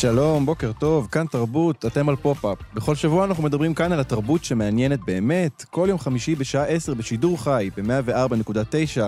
[0.00, 2.58] שלום, בוקר טוב, כאן תרבות, אתם על פופ-אפ.
[2.74, 5.64] בכל שבוע אנחנו מדברים כאן על התרבות שמעניינת באמת.
[5.70, 9.00] כל יום חמישי בשעה 10 בשידור חי, ב-104.9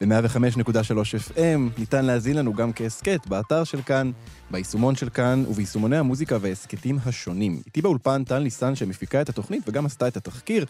[0.00, 1.78] ו-105.3 FM.
[1.78, 4.10] ניתן להאזין לנו גם כהסכת באתר של כאן,
[4.50, 7.60] ביישומון של כאן וביישומוני המוזיקה וההסכתים השונים.
[7.66, 10.64] איתי באולפן טל ניסן שמפיקה את התוכנית וגם עשתה את התחקיר.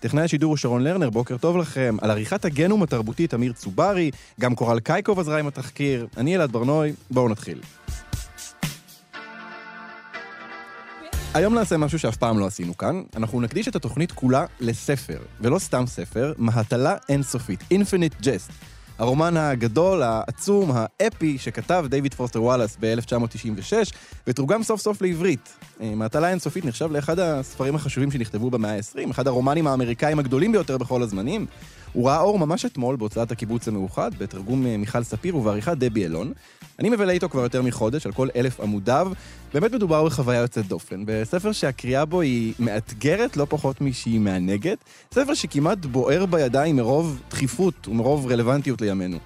[0.00, 1.96] טכנאי השידור הוא שרון לרנר, בוקר טוב לכם.
[2.00, 6.06] על עריכת הגנום התרבותי תמיר צוברי, גם קורל קייקוב עזרה עם התחקיר.
[6.16, 7.60] אני אלעד ברנוי, בואו נתחיל.
[11.34, 13.02] היום נעשה משהו שאף פעם לא עשינו כאן.
[13.16, 18.52] אנחנו נקדיש את התוכנית כולה לספר, ולא סתם ספר, מהטלה אינסופית, Infinite Jest.
[18.98, 23.72] הרומן הגדול, העצום, האפי, שכתב דיוויד פוסטר וואלאס ב-1996,
[24.26, 25.58] ותורגם סוף סוף לעברית.
[25.80, 30.78] אה, מהטלה אינסופית נחשב לאחד הספרים החשובים שנכתבו במאה ה-20, אחד הרומנים האמריקאים הגדולים ביותר
[30.78, 31.46] בכל הזמנים.
[31.92, 36.32] הוא ראה אור ממש אתמול בהוצאת הקיבוץ המאוחד, בתרגום אה, מיכל ספיר ובעריכת דבי אלון.
[36.78, 39.12] אני מבלה איתו כבר יותר מחודש, על כל אלף עמודיו.
[39.54, 44.78] באמת מדובר בחוויה יוצאת דופן, בספר שהקריאה בו היא מאתגרת לא פחות משהיא מענגת,
[45.14, 49.18] ספר שכמעט בוער בידיים מרוב דחיפות ומרוב רלוונטיות לימינו.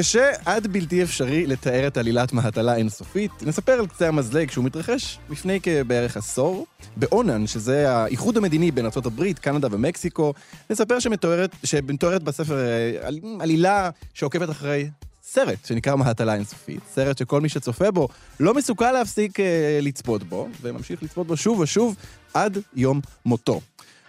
[0.00, 3.30] קשה עד בלתי אפשרי לתאר את עלילת מהטלה אינסופית.
[3.42, 9.32] נספר על קצה המזלג שהוא מתרחש לפני כבערך עשור, באונן, שזה האיחוד המדיני בין ארה"ב,
[9.32, 10.34] קנדה ומקסיקו.
[10.70, 13.08] נספר שמתוארת, שמתוארת בספר אה,
[13.40, 14.90] עלילה שעוקבת אחרי
[15.22, 18.08] סרט שנקרא מהטלה אינסופית, סרט שכל מי שצופה בו
[18.40, 21.96] לא מסוגל להפסיק אה, לצפות בו, וממשיך לצפות בו שוב ושוב
[22.34, 23.60] עד יום מותו.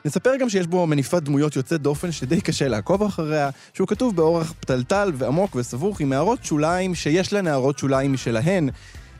[0.05, 4.53] נספר גם שיש בו מניפת דמויות יוצאת דופן שדי קשה לעקוב אחריה, שהוא כתוב באורח
[4.59, 8.69] פתלתל ועמוק וסבוך עם הערות שוליים שיש להן הערות שוליים משלהן,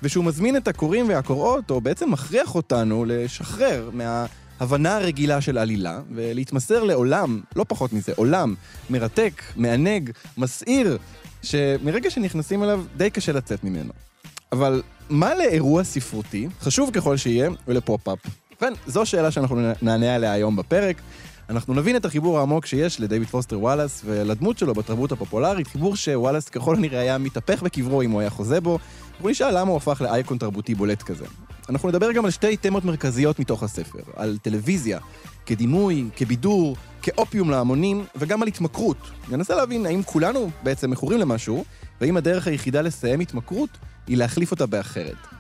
[0.04, 6.84] ושהוא מזמין את הקוראים והקוראות, או בעצם מכריח אותנו לשחרר מההבנה הרגילה של עלילה, ולהתמסר
[6.84, 8.56] לעולם, לא פחות מזה, עולם
[8.90, 10.98] מרתק, מענג, מסעיר,
[11.44, 13.94] שמרגע שנכנסים אליו די קשה לצאת ממנו.
[14.52, 18.41] אבל מה לאירוע ספרותי, חשוב ככל שיהיה, ולפופ-אפ?
[18.62, 21.02] ובכן, זו שאלה שאנחנו נענה עליה היום בפרק.
[21.50, 26.50] אנחנו נבין את החיבור העמוק שיש לדייוויד פוסטר וואלאס ולדמות שלו בתרבות הפופולרית, חיבור שוואלאס
[26.50, 28.80] ככל הנראה היה מתהפך בקברו אם הוא היה חוזה בו,
[29.20, 31.26] והוא נשאל למה הוא הפך לאייקון תרבותי בולט כזה.
[31.70, 35.00] אנחנו נדבר גם על שתי תמות מרכזיות מתוך הספר, על טלוויזיה,
[35.46, 38.98] כדימוי, כבידור, כאופיום להמונים, וגם על התמכרות.
[39.30, 41.64] ננסה להבין האם כולנו בעצם מכורים למשהו,
[42.02, 43.70] והאם הדרך היחידה לסיים התמכרות
[44.08, 45.31] היא להחליף אותה באחרת.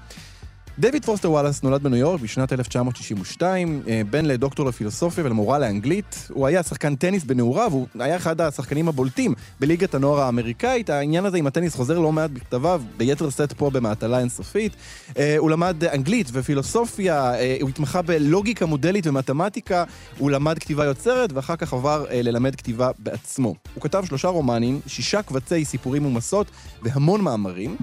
[0.80, 6.28] דויד פוסטר וואלאס נולד בניו יורק בשנת 1962, אה, בן לדוקטור לפילוסופיה ולמורה לאנגלית.
[6.30, 10.90] הוא היה שחקן טניס בנעוריו, הוא היה אחד השחקנים הבולטים בליגת הנוער האמריקאית.
[10.90, 14.76] העניין הזה עם הטניס חוזר לא מעט בכתביו, ביתר סט פה במעטלה אינסופית.
[15.18, 19.84] אה, הוא למד אנגלית ופילוסופיה, אה, הוא התמחה בלוגיקה מודלית ומתמטיקה,
[20.18, 23.56] הוא למד כתיבה יוצרת ואחר כך עבר ללמד כתיבה בעצמו.
[23.76, 26.48] הוא כתב שלושה רומנים, שישה קבצי סיפורים ומסות
[26.82, 27.76] והמון מאמרים.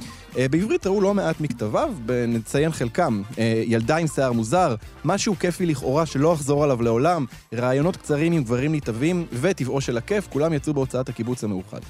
[0.51, 1.95] בעברית ראו לא מעט מכתביו,
[2.29, 4.75] נציין חלקם, אה, ילדה עם שיער מוזר,
[5.05, 7.25] משהו כיפי לכאורה שלא אחזור עליו לעולם,
[7.55, 11.81] רעיונות קצרים עם דברים נתעבים, וטבעו של הכיף, כולם יצאו בהוצאת הקיבוץ המאוחד.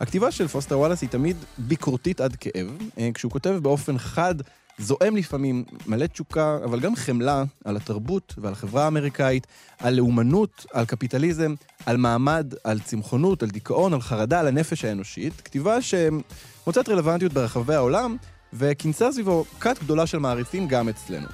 [0.00, 2.66] הכתיבה של פוסטר וואלאס היא תמיד ביקורתית עד כאב,
[2.98, 4.34] אה, כשהוא כותב באופן חד,
[4.78, 9.46] זועם לפעמים, מלא תשוקה, אבל גם חמלה על התרבות ועל החברה האמריקאית,
[9.78, 11.54] על לאומנות, על קפיטליזם,
[11.86, 15.40] על מעמד, על צמחונות, על דיכאון, על חרדה, על הנפש האנושית.
[15.40, 18.16] כתיבה שמוצאת רלוונטיות ברחבי העולם,
[18.58, 21.26] וכינסה סביבו כת גדולה של מעריצים גם אצלנו.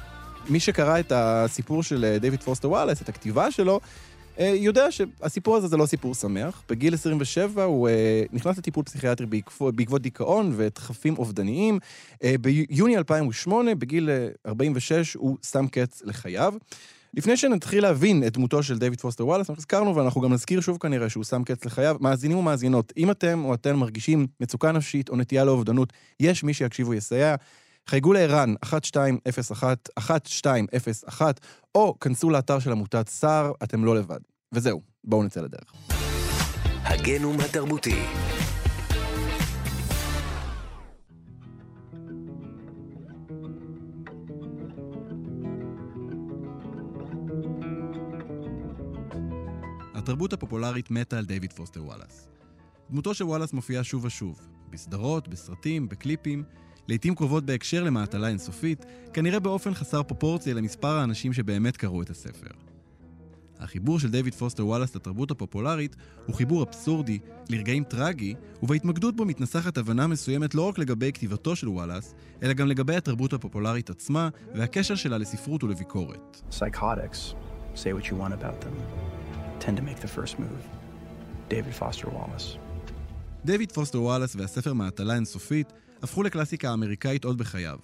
[0.49, 3.81] מי שקרא את הסיפור של אה, דיוויד פוסטר וואלס, את הכתיבה שלו,
[4.39, 6.63] אה, יודע שהסיפור הזה זה לא סיפור שמח.
[6.69, 9.27] בגיל 27 הוא אה, נכנס לטיפול פסיכיאטרי
[9.61, 11.79] בעקבות דיכאון ודחפים אובדניים.
[12.41, 14.11] ביוני 2008, בגיל
[14.47, 16.55] 46, הוא שם קץ לחייו.
[17.15, 20.79] לפני שנתחיל להבין את דמותו של דיוויד פוסטר וואלאס, אנחנו הזכרנו ואנחנו גם נזכיר שוב
[20.79, 21.97] כנראה שהוא שם קץ לחייו.
[22.01, 26.89] מאזינים ומאזינות, אם אתם או אתן מרגישים מצוקה נפשית או נטייה לאובדנות, יש מי שיקשיב
[26.89, 27.35] ויסייע.
[27.87, 31.41] חייגו לערן 1201, 1201,
[31.75, 34.21] או כנסו לאתר של עמותת סער, אתם לא לבד.
[34.53, 35.73] וזהו, בואו נצא לדרך.
[36.85, 38.03] הגנום התרבותי
[50.03, 52.29] התרבות הפופולרית מתה על דיוויד פוסטר וואלאס.
[52.91, 54.41] דמותו של וואלאס מופיעה שוב ושוב,
[54.71, 56.45] בסדרות, בסרטים, בקליפים,
[56.89, 62.51] לעיתים קרובות בהקשר למעטלה אינסופית, כנראה באופן חסר פרופורציה למספר האנשים שבאמת קראו את הספר.
[63.59, 65.97] החיבור של דיוויד פוסטר וואלאס לתרבות הפופולרית
[66.27, 67.19] הוא חיבור אבסורדי,
[67.51, 72.69] לרגעים טרגי, ובהתמקדות בו מתנסחת הבנה מסוימת לא רק לגבי כתיבתו של וואלאס, אלא גם
[72.69, 76.43] לגבי התרבות הפופולרית עצמה והקשר שלה לספרות ולביקורת.
[76.51, 77.35] Psychotics,
[77.75, 78.75] say what you want about them,
[79.65, 80.65] tend to make the first move.
[81.51, 82.59] David Foster Wallace.
[83.45, 85.73] דיוויד פוסטר וואלאס והספר מהטלה אינסופית
[86.03, 87.79] הפכו לקלאסיקה אמריקאית עוד בחייו,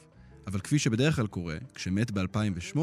[0.47, 2.79] אבל כפי שבדרך כלל קורה, כשמת ב-2008,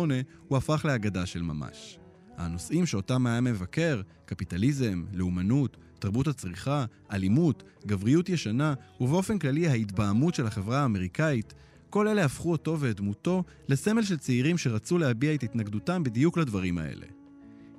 [0.47, 1.99] הוא הפך לאגדה של ממש.
[2.37, 10.47] הנושאים שאותם היה מבקר, קפיטליזם, לאומנות, תרבות הצריכה, אלימות, גבריות ישנה, ובאופן כללי ההתבהמות של
[10.47, 11.53] החברה האמריקאית,
[11.89, 16.77] כל אלה הפכו אותו ואת דמותו לסמל של צעירים שרצו להביע את התנגדותם בדיוק לדברים
[16.77, 17.14] האלה.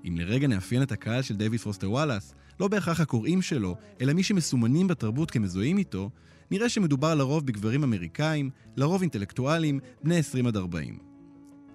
[0.08, 4.23] אם לרגע נאפיין את הקהל של דיוויד פוסטר וואלאס, לא בהכרח הקוראים שלו, אלא מי
[4.23, 6.11] שמסומנים בתרבות כמזוהים איתו,
[6.50, 10.99] נראה שמדובר לרוב בגברים אמריקאים, לרוב אינטלקטואלים, בני 20 עד 40.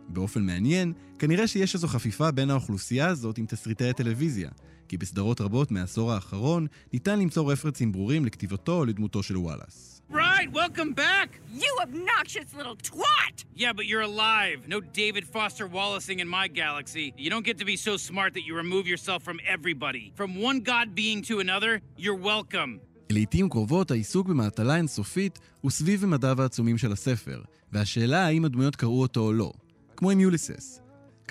[0.07, 4.49] באופן מעניין, כנראה שיש איזו חפיפה בין האוכלוסייה הזאת עם תסריטי הטלוויזיה,
[4.91, 10.01] כי בסדרות רבות מהעשור האחרון ניתן למצוא רפרנסים ברורים לכתיבתו או לדמותו של וואלאס.
[10.11, 11.29] Right, welcome back!
[11.63, 13.35] You obnoxious little twat!
[13.61, 14.57] Yeah, but you're alive.
[14.73, 17.05] No David Foster Wallacing in my galaxy.
[17.23, 20.05] You don't get to be so smart that you remove yourself from everybody.
[20.19, 21.73] From one god being to another,
[22.03, 22.71] you're welcome.
[23.09, 27.41] לעיתים קרובות העיסוק במעטלה אינסופית הוא סביב ממדיו העצומים של הספר,
[27.71, 29.53] והשאלה האם הדמויות קראו אותו או לא,
[29.97, 30.80] כמו עם יוליסס.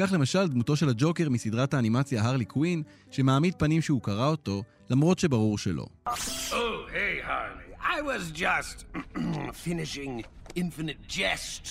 [0.00, 5.18] כך למשל דמותו של הג'וקר מסדרת האנימציה הרלי קווין, שמעמיד פנים שהוא קרא אותו, למרות
[5.18, 5.86] שברור שלא.
[6.06, 6.12] Oh,
[6.92, 7.70] hey, Harley.
[7.96, 8.76] I was just
[9.66, 10.12] finishing
[10.56, 11.64] Infinite Jest.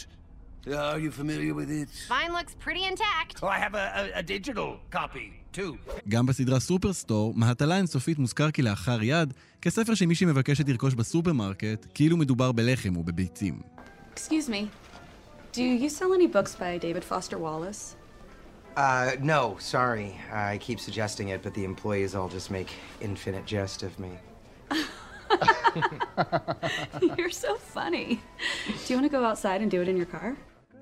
[0.68, 1.90] Are you familiar with it?
[2.18, 3.34] Mine looks pretty intact.
[3.44, 5.28] Oh, I have a, a, a digital copy,
[5.58, 5.78] too.
[6.10, 12.52] גם בסדרה סופרסטור, מהטלה אינסופית מוזכר כלאחר יד, כספר שמישהי מבקשת לרכוש בסופרמרקט, כאילו מדובר
[12.52, 13.60] בלחם או בביצים.
[14.16, 14.68] Excuse me.
[15.54, 17.96] Do you sell any books by David Foster Wallace?
[18.80, 19.42] Uh, no,
[19.76, 20.10] sorry.
[20.32, 22.70] I keep suggesting it, but the employees all just make
[23.02, 24.12] infinite jest of me.
[27.18, 28.08] You're so funny.
[28.84, 30.30] Do you want to go outside and do it in your car?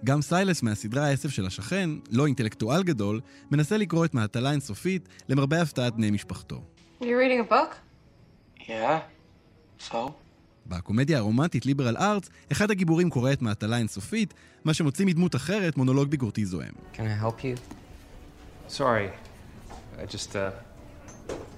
[0.04, 3.22] גם סיילס מהסדרה העשב של השכן, לא אינטלקטואל גדול,
[3.52, 6.62] מנסה לקרוא את מהטלה אינסופית למרבה הפתעת בני משפחתו.
[7.02, 7.76] You're reading a book?
[8.60, 9.00] Yeah?
[9.90, 9.96] So?
[10.68, 14.34] בקומדיה הרומנטית ליברל ארטס, אחד הגיבורים קורא את מהטלה אינסופית,
[14.66, 16.74] מה שמוציא מדמות אחרת מונולוג ביקורתי זוהם.
[16.94, 17.77] Can I help you?
[18.68, 19.12] Sorry.
[20.00, 20.52] I just, uh,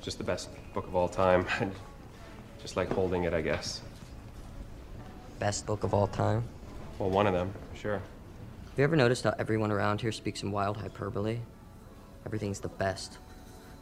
[0.02, 1.46] just the best book of all time.
[2.62, 3.82] just like holding it, I guess.
[5.40, 6.44] Best book of all time?
[7.00, 7.98] Well, one of them, sure.
[8.00, 11.40] Have you ever noticed how everyone around here speaks in wild hyperbole?
[12.26, 13.18] Everything's the best.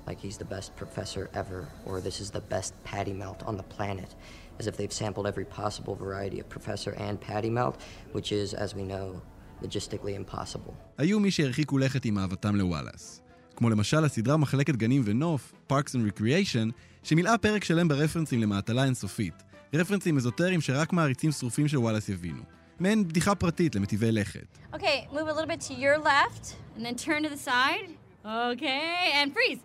[0.05, 3.63] Like he's the best professor ever, or this is the best patty melt on the
[3.63, 4.15] planet.
[4.57, 7.81] As if they've sampled every possible variety of professor and patty melt,
[8.13, 9.21] which is, as we know,
[9.61, 10.73] logistically impossible.
[10.97, 13.21] היו מי שהרחיקו לכת עם אהבתם לוואלאס.
[13.55, 16.71] כמו למשל הסדרה מחלקת גנים ונוף, Parks and Recreation,
[17.03, 19.43] שמילאה פרק שלם ברפרנסים למעטלה אינסופית.
[19.73, 22.41] רפרנסים אזוטריים שרק מעריצים שרופים של וואלאס יבינו.
[22.79, 24.57] מעין בדיחה פרטית למטיבי לכת.
[24.73, 27.89] Okay, move a little bit to your left, and then turn to the side.
[28.25, 29.61] Okay, and freeze.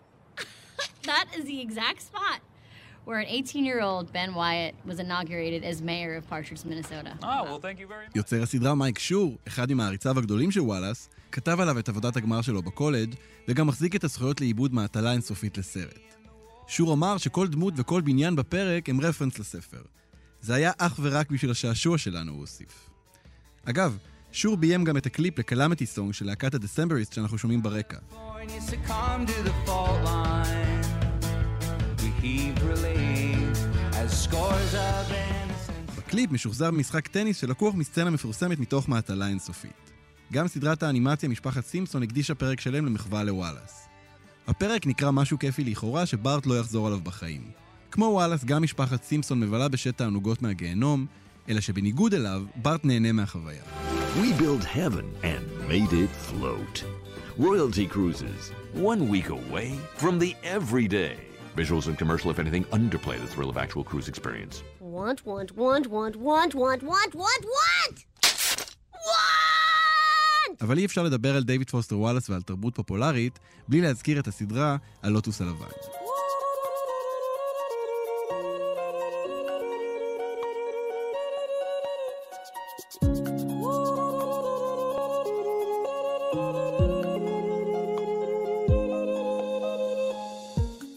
[1.11, 2.41] that is the exact spot
[3.07, 7.13] where an 18-year-old Ben Wyatt was inaugurated as mayor of Partridge, Minnesota.
[7.23, 8.17] Oh, well, thank you very much.
[8.17, 12.63] יוצר הסדרה מייק שור, אחד ממעריציו הגדולים של וואלאס, כתב עליו את עבודת הגמר שלו
[12.63, 13.15] בקולג'
[13.49, 15.99] וגם מחזיק את הזכויות לעיבוד מהתלה אינסופית לסרט.
[16.67, 19.83] שור אמר שכל דמות וכל בניין בפרק הם רפרנס לספר.
[20.41, 22.91] זה היה אך ורק בשביל השעשוע שלנו, הוא הוסיף.
[23.65, 23.99] אגב,
[24.33, 27.99] שור ביים גם את הקליפ ל Calamity Song של להקת ה Decemberists שאנחנו שומעים ברקע.
[35.97, 39.91] בקליפ משוחזר במשחק טניס שלקוח מסצנה מפורסמת מתוך מעטלה אינסופית.
[40.33, 43.89] גם סדרת האנימציה משפחת סימפסון הקדישה פרק שלם למחווה לוואלאס.
[44.47, 47.43] הפרק נקרא משהו כיפי לכאורה שבארט לא יחזור עליו בחיים.
[47.91, 51.07] כמו וואלאס, גם משפחת סימפסון מבלה בשת תענוגות מהגיהנום,
[51.49, 53.63] אלא שבניגוד אליו, בארט נהנה מהחוויה.
[54.17, 56.85] We built heaven and made it float.
[57.39, 61.32] Royalty Cruises, one week away from the everyday.
[61.57, 64.63] Visuals and commercial, if anything, underplay the thrill of actual cruise experience.
[64.81, 67.97] Want, want, want, want, want, want, want, want, want!
[69.09, 70.57] Want!
[70.61, 74.77] אבל אי אפשר לדבר על דיוויד פוסטר וואלאס ועל תרבות פופולרית בלי להזכיר את הסדרה
[75.03, 76.02] הלוטוס הלבן.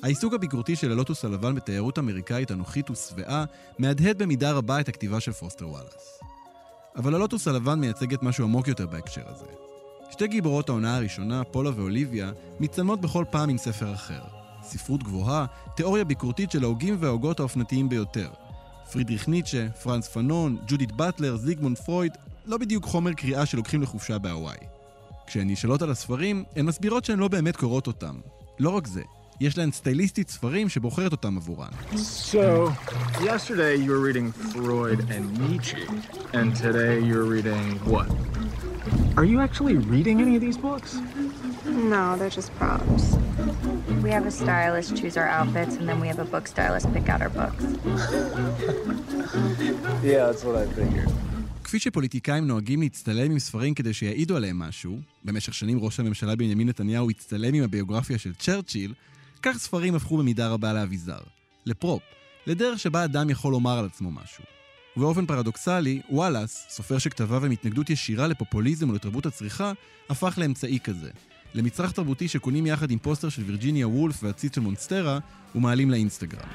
[0.05, 3.45] העיסוק הביקורתי של הלוטוס הלבן בתיירות אמריקאית אנוכית ושבעה
[3.79, 6.19] מהדהד במידה רבה את הכתיבה של פוסטר וואלאס.
[6.95, 9.45] אבל הלוטוס הלבן מייצגת משהו עמוק יותר בהקשר הזה.
[10.11, 14.21] שתי גיבורות העונה הראשונה, פולה ואוליביה, מצטלמות בכל פעם עם ספר אחר.
[14.63, 15.45] ספרות גבוהה,
[15.75, 18.29] תיאוריה ביקורתית של ההוגים וההוגות האופנתיים ביותר.
[18.91, 22.11] פרידריך ניטשה, פרנס פנון, ג'ודית באטלר, זיגמונד פרויד,
[22.45, 24.57] לא בדיוק חומר קריאה שלוקחים לחופשה בהוואי.
[25.27, 28.15] כשהן נשאלות על הספרים, הן מסבירות שהן לא באמת קוראות אותם.
[28.59, 29.01] לא רק זה,
[29.41, 31.69] יש להן סטייליסטית ספרים שבוחרת אותם עבורן.
[32.31, 32.71] So,
[33.19, 35.83] yesterday you were reading Freud and Nietzsche,
[36.33, 38.07] and today you're reading what?
[39.17, 40.91] Are you actually reading any of these books?
[41.93, 43.03] No, they're just props.
[44.03, 47.07] We have a stylist choose our outfits, and then we have a book stylist pick
[47.13, 47.63] out our books.
[50.11, 51.11] Yeah, that's what I figured.
[51.63, 56.69] כפי שפוליטיקאים נוהגים להצטלם עם ספרים כדי שיעידו עליהם משהו, במשך שנים ראש הממשלה בנימין
[56.69, 58.93] נתניהו הצטלם עם הביוגרפיה של צ'רצ'יל,
[59.45, 61.19] כך ספרים הפכו במידה רבה לאביזר,
[61.65, 62.03] ל prop,
[62.47, 64.43] לדרך שבה אדם יכול לומר על עצמו משהו.
[64.97, 69.71] ובאופן פרדוקסלי, וואלאס, סופר שכתביו הם התנגדות ישירה לפופוליזם ולתרבות הצריכה,
[70.09, 71.09] הפך לאמצעי כזה.
[71.53, 75.19] למצרך תרבותי שקונים יחד עם פוסטר של וירג'יניה וולף ועציץ של מונסטרה,
[75.55, 76.49] ומעלים לאינסטגרם.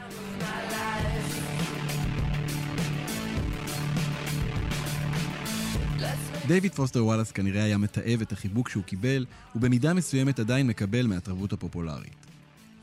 [6.47, 11.53] דיוויד פוסטר וואלאס כנראה היה מתעב את החיבוק שהוא קיבל, ובמידה מסוימת עדיין מקבל מהתרבות
[11.53, 12.30] הפופולרית.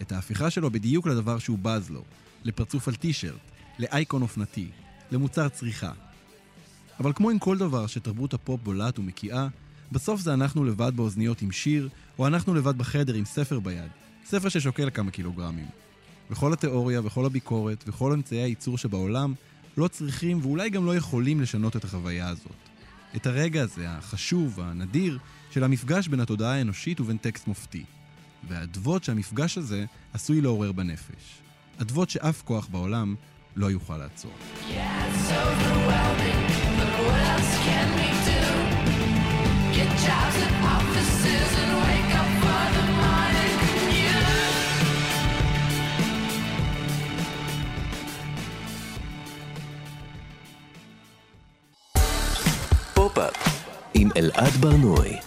[0.01, 2.03] את ההפיכה שלו בדיוק לדבר שהוא בז לו,
[2.43, 3.39] לפרצוף על טישרט,
[3.79, 4.67] לאייקון אופנתי,
[5.11, 5.91] למוצר צריכה.
[6.99, 9.47] אבל כמו עם כל דבר שתרבות הפופ בולעת ומקיאה,
[9.91, 11.89] בסוף זה אנחנו לבד באוזניות עם שיר,
[12.19, 13.91] או אנחנו לבד בחדר עם ספר ביד,
[14.25, 15.67] ספר ששוקל כמה קילוגרמים.
[16.31, 19.33] וכל התיאוריה וכל הביקורת וכל אמצעי הייצור שבעולם
[19.77, 22.51] לא צריכים ואולי גם לא יכולים לשנות את החוויה הזאת.
[23.15, 25.19] את הרגע הזה, החשוב, הנדיר,
[25.51, 27.83] של המפגש בין התודעה האנושית ובין טקסט מופתי.
[28.47, 31.41] והאדוות שהמפגש הזה עשוי לעורר בנפש.
[31.81, 33.15] אדוות שאף כוח בעולם
[33.55, 34.31] לא יוכל לעצור.
[53.99, 55.17] עם אלעד ברנועי.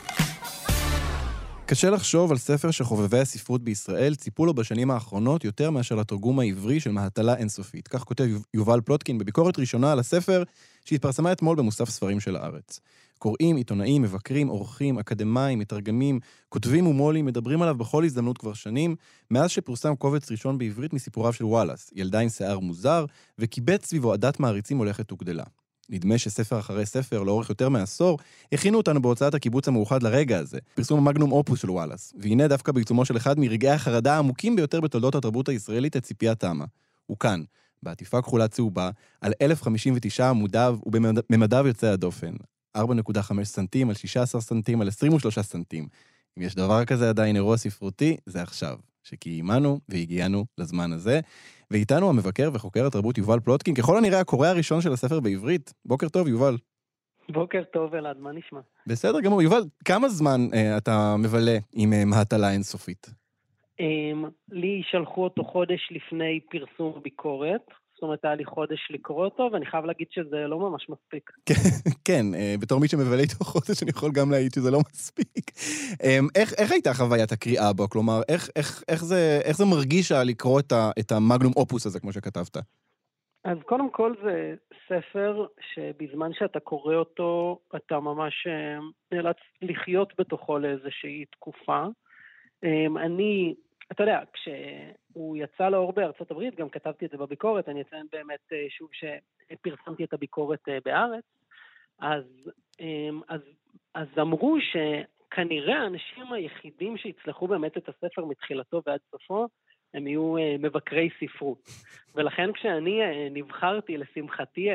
[1.70, 6.80] קשה לחשוב על ספר שחובבי הספרות בישראל ציפו לו בשנים האחרונות יותר מאשר לתרגום העברי
[6.80, 7.88] של מהטלה אינסופית.
[7.88, 8.24] כך כותב
[8.54, 10.42] יובל פלוטקין בביקורת ראשונה על הספר
[10.84, 12.80] שהתפרסמה אתמול במוסף ספרים של הארץ.
[13.18, 18.96] קוראים, עיתונאים, מבקרים, עורכים, אקדמאים, מתרגמים, כותבים ומו"לים מדברים עליו בכל הזדמנות כבר שנים,
[19.30, 23.04] מאז שפורסם קובץ ראשון בעברית מסיפוריו של וואלאס, ילדה עם שיער מוזר,
[23.38, 25.44] וקיבץ סביבו עדת מעריצים הולכת וגדלה.
[25.90, 28.18] נדמה שספר אחרי ספר, לאורך יותר מעשור,
[28.52, 32.12] הכינו אותנו בהוצאת הקיבוץ המאוחד לרגע הזה, פרסום המגנום אופוס של וואלאס.
[32.18, 36.64] והנה דווקא בעיצומו של אחד מרגעי החרדה העמוקים ביותר בתולדות התרבות הישראלית, הציפייה תמה.
[37.06, 37.42] הוא כאן,
[37.82, 42.32] בעטיפה כחולה צהובה, על 1059 עמודיו ובממדיו יוצא הדופן.
[42.76, 45.88] 4.5 סנטים על 16 סנטים על 23 סנטים.
[46.38, 48.78] אם יש דבר כזה עדיין אירוע ספרותי, זה עכשיו.
[49.02, 51.20] שקיימנו והגיענו לזמן הזה.
[51.70, 55.72] ואיתנו המבקר וחוקר התרבות יובל פלוטקין, ככל הנראה הקורא הראשון של הספר בעברית.
[55.84, 56.56] בוקר טוב, יובל.
[57.28, 58.60] בוקר טוב, אלעד, מה נשמע?
[58.86, 59.42] בסדר גמור.
[59.42, 63.06] יובל, כמה זמן אה, אתה מבלה עם אה, מהטלה אינסופית?
[63.80, 67.66] Um, לי שלחו אותו חודש לפני פרסום הביקורת.
[68.00, 71.30] זאת אומרת, היה לי חודש לקרוא אותו, ואני חייב להגיד שזה לא ממש מספיק.
[72.08, 75.50] כן, אה, בתור מי שמבלה איתו חודש, אני יכול גם להעיד שזה לא מספיק.
[76.04, 77.88] אה, איך, איך הייתה חוויית הקריאה בו?
[77.88, 82.00] כלומר, איך, איך, איך, זה, איך זה מרגיש לקרוא את, ה, את המגנום אופוס הזה,
[82.00, 82.56] כמו שכתבת?
[83.44, 84.54] אז קודם כל זה
[84.88, 88.78] ספר שבזמן שאתה קורא אותו, אתה ממש אה,
[89.12, 91.84] נאלץ לחיות בתוכו לאיזושהי תקופה.
[93.04, 93.54] אני
[93.92, 98.52] אתה יודע, כשהוא יצא לאור בארצות הברית, גם כתבתי את זה בביקורת, אני אציין באמת
[98.52, 101.24] אה, שוב שפרסמתי את הביקורת אה, בארץ,
[101.98, 102.24] אז,
[102.80, 103.40] אמ, אז,
[103.94, 109.46] אז אמרו שכנראה האנשים היחידים שיצלחו באמת את הספר מתחילתו ועד סופו,
[109.94, 111.68] הם יהיו אה, מבקרי ספרות.
[112.14, 114.68] ולכן כשאני נבחרתי, לשמחתי,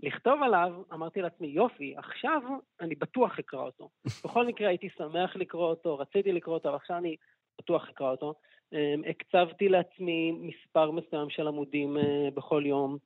[0.00, 2.42] לכתוב עליו, אמרתי לעצמי, יופי, עכשיו
[2.80, 3.88] אני בטוח אקרא אותו.
[4.24, 7.16] בכל מקרה הייתי שמח לקרוא אותו, רציתי לקרוא אותו, ועכשיו אני
[7.58, 8.34] בטוח אקרא אותו.
[8.72, 12.96] אמ, הקצבתי לעצמי מספר מסוים של עמודים אה, בכל יום.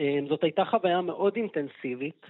[0.00, 2.26] אמ, זאת הייתה חוויה מאוד אינטנסיבית.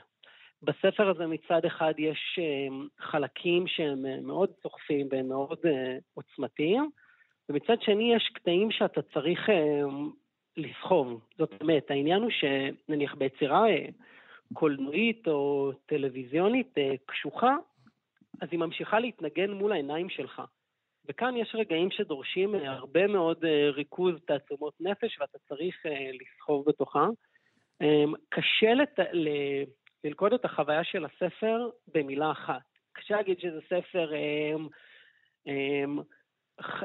[0.63, 6.91] בספר הזה מצד אחד יש אמ, חלקים שהם אה, מאוד צוחפים והם מאוד אה, עוצמתיים,
[7.49, 9.49] ומצד שני יש קטעים שאתה צריך
[10.57, 11.21] לסחוב.
[11.39, 13.65] זאת אומרת, העניין הוא שנניח ביצירה
[14.53, 16.75] קולנועית או טלוויזיונית
[17.07, 17.57] קשוחה,
[18.41, 20.43] אז היא ממשיכה להתנגן מול העיניים שלך.
[21.11, 26.65] וכאן יש רגעים שדורשים אה, הרבה מאוד אה, ריכוז תעצומות נפש, ואתה צריך אה, לסחוב
[26.69, 27.07] בתוכה.
[27.83, 28.99] אה, קשה לת...
[29.13, 29.29] ל...
[30.05, 32.61] ללכוד את החוויה של הספר במילה אחת.
[32.93, 34.55] קשה להגיד שזה ספר אה,
[35.49, 35.85] אה,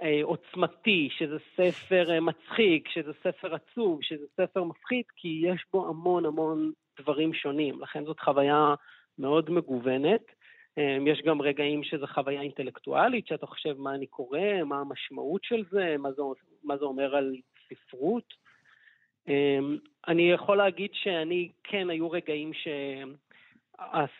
[0.04, 6.26] אה, עוצמתי, שזה ספר מצחיק, שזה ספר עצוב, שזה ספר מפחיד, כי יש בו המון
[6.26, 7.82] המון דברים שונים.
[7.82, 8.76] לכן זאת חוויה
[9.18, 10.26] מאוד מגוונת.
[10.78, 15.64] אה, יש גם רגעים שזו חוויה אינטלקטואלית, שאתה חושב מה אני קורא, מה המשמעות של
[15.72, 16.22] זה, מה זה,
[16.64, 17.36] מה זה אומר על
[17.70, 18.34] ספרות.
[19.30, 19.60] אה,
[20.08, 22.68] אני יכול להגיד שאני, כן, היו רגעים ש...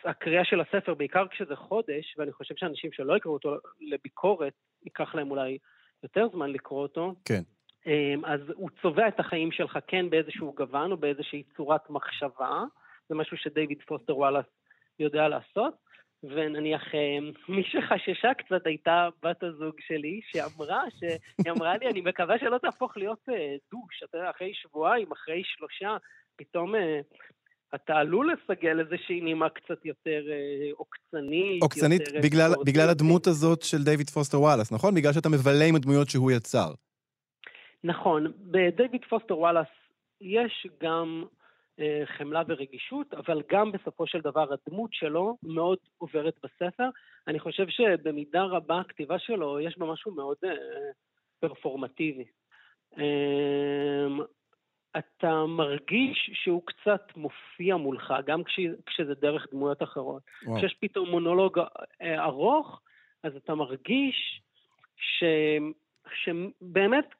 [0.04, 4.52] הקריאה של הספר, בעיקר כשזה חודש, ואני חושב שאנשים שלא יקראו אותו לביקורת,
[4.84, 5.58] ייקח להם אולי
[6.02, 7.14] יותר זמן לקרוא אותו.
[7.24, 7.42] כן.
[8.24, 12.64] אז הוא צובע את החיים שלך כן באיזשהו גוון או באיזושהי צורת מחשבה.
[13.08, 14.46] זה משהו שדייוויד פוסטר וואלאס
[14.98, 15.74] יודע לעשות.
[16.34, 16.82] ונניח
[17.48, 22.96] מי שחששה קצת הייתה בת הזוג שלי, שאמרה, שהיא אמרה לי, אני מקווה שלא תהפוך
[22.96, 23.28] להיות
[23.72, 25.96] דוש, אתה יודע, אחרי שבועיים, אחרי שלושה,
[26.36, 26.74] פתאום
[27.74, 31.62] אתה עלול לסגל איזושהי נימה קצת יותר אה, עוקצנית.
[31.62, 34.94] עוקצנית יותר בגלל, בגלל הדמות הזאת של דיוויד פוסטר וואלאס, נכון?
[34.94, 36.72] בגלל שאתה מבלה עם הדמויות שהוא יצר.
[37.84, 38.32] נכון.
[38.38, 39.66] בדיוויד פוסטר וואלאס
[40.20, 41.35] יש גם אה,
[42.04, 46.88] חמלה ורגישות, אבל גם בסופו של דבר הדמות שלו מאוד עוברת בספר.
[47.28, 50.50] אני חושב שבמידה רבה הכתיבה שלו, יש בה משהו מאוד אה,
[51.40, 52.24] פרפורמטיבי.
[52.98, 54.06] אה,
[54.98, 60.22] אתה מרגיש שהוא קצת מופיע מולך, גם כש, כשזה דרך דמויות אחרות.
[60.46, 60.58] וואו.
[60.58, 61.58] כשיש פתאום מונולוג
[62.02, 62.80] אה, ארוך,
[63.22, 64.42] אז אתה מרגיש
[64.96, 65.24] ש,
[66.14, 67.14] שבאמת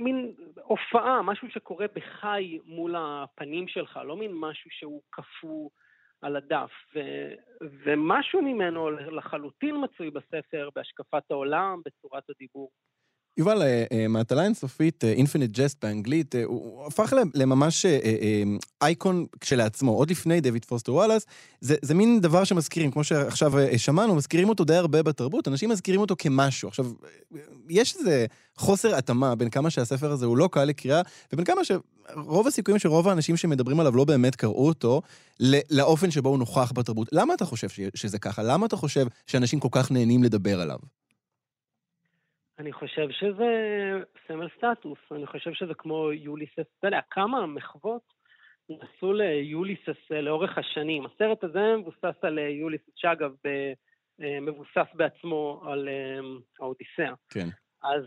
[0.00, 5.70] מין הופעה, משהו שקורה בחי מול הפנים שלך, לא מין משהו שהוא קפוא
[6.22, 6.70] על הדף.
[6.94, 7.00] ו,
[7.84, 12.70] ומשהו ממנו לחלוטין מצוי בספר, בהשקפת העולם, בצורת הדיבור.
[13.36, 17.86] יובל, אה, אה, מהתלה אינסופית, Infinite Jest באנגלית, הוא הפך לממש
[18.82, 21.26] אייקון כשלעצמו, עוד לפני דויד פוסטר וואלאס.
[21.60, 26.00] זה, זה מין דבר שמזכירים, כמו שעכשיו שמענו, מזכירים אותו די הרבה בתרבות, אנשים מזכירים
[26.00, 26.68] אותו כמשהו.
[26.68, 26.86] עכשיו,
[27.68, 32.46] יש איזה חוסר התאמה בין כמה שהספר הזה הוא לא קל לקריאה, ובין כמה שרוב
[32.46, 35.02] הסיכויים שרוב האנשים שמדברים עליו לא באמת קראו אותו,
[35.70, 37.08] לאופן שבו הוא נוכח בתרבות.
[37.12, 38.42] למה אתה חושב שזה ככה?
[38.42, 40.78] למה אתה חושב שאנשים כל כך נהנים לדבר עליו?
[42.60, 43.50] אני חושב שזה
[44.26, 48.02] סמל סטטוס, אני חושב שזה כמו יוליסס, אתה יודע, כמה מחוות
[48.70, 51.06] נסעו ליוליסס לאורך השנים.
[51.06, 53.32] הסרט הזה מבוסס על יוליסס, שאגב,
[54.18, 55.88] מבוסס בעצמו על
[56.60, 57.12] האודיסאה.
[57.30, 57.46] כן.
[57.82, 58.04] אז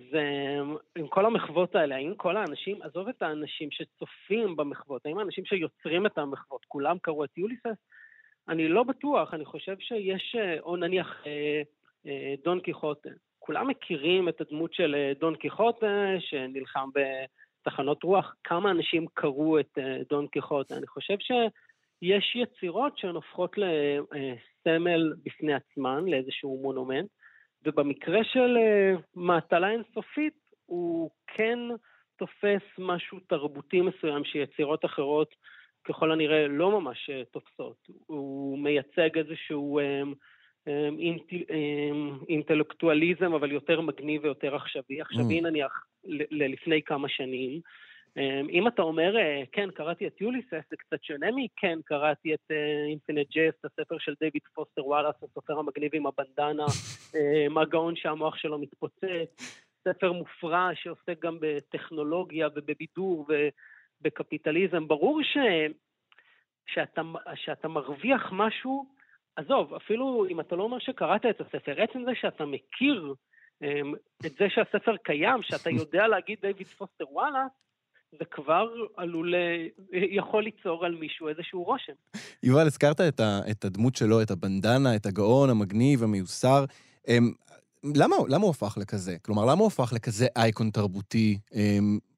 [0.97, 6.05] עם כל המחוות האלה, האם כל האנשים, עזוב את האנשים שצופים במחוות, האם האנשים שיוצרים
[6.05, 7.77] את המחוות, כולם קראו את יוליסס?
[8.49, 11.23] אני לא בטוח, אני חושב שיש, או נניח
[12.43, 13.09] דון קיחוטה.
[13.45, 15.87] כולם מכירים את הדמות של דון קיחוטה,
[16.19, 18.35] שנלחם בתחנות רוח.
[18.43, 19.77] כמה אנשים קראו את
[20.09, 20.77] דון קיחוטה?
[20.77, 27.09] אני חושב שיש יצירות שהן הופכות לסמל בפני עצמן, לאיזשהו מונומנט,
[27.65, 28.57] ובמקרה של
[29.15, 30.33] מעטלה אינסופית,
[30.65, 31.59] הוא כן
[32.17, 35.35] תופס משהו תרבותי מסוים שיצירות אחרות
[35.83, 37.77] ככל הנראה לא ממש תופסות.
[38.05, 39.79] הוא מייצג איזשהו...
[42.29, 45.01] אינטלקטואליזם, אבל יותר מגניב ויותר עכשווי.
[45.01, 45.43] עכשווי mm.
[45.43, 45.85] נניח
[46.31, 47.61] ללפני כמה שנים.
[48.49, 49.15] אם אתה אומר,
[49.51, 52.51] כן, קראתי את יוליסס, זה קצת שונה מכן, קראתי את
[52.87, 56.65] Infinite Jest, הספר של דיוויד פוסטר וואלאס, הסופר המגניב עם הבנדנה,
[57.61, 63.27] הגאון שהמוח שלו מתפוצץ, ספר מופרע שעוסק גם בטכנולוגיה ובבידור
[64.01, 64.87] ובקפיטליזם.
[64.87, 65.37] ברור ש...
[66.67, 67.01] שאתה,
[67.35, 68.85] שאתה מרוויח משהו
[69.35, 73.13] עזוב, אפילו אם אתה לא אומר שקראת את הספר, עצם זה שאתה מכיר
[73.63, 73.65] um,
[74.25, 77.45] את זה שהספר קיים, שאתה יודע להגיד דיוויד פוסטר וואלה,
[78.19, 78.67] זה כבר
[78.97, 79.33] עלול,
[79.91, 81.93] יכול ליצור על מישהו איזשהו רושם.
[82.43, 86.65] יובל, הזכרת את, ה, את הדמות שלו, את הבנדנה, את הגאון, המגניב, המיוסר.
[87.07, 87.11] Um,
[87.95, 89.17] למה, למה הוא הפך לכזה?
[89.21, 91.55] כלומר, למה הוא הפך לכזה אייקון תרבותי um,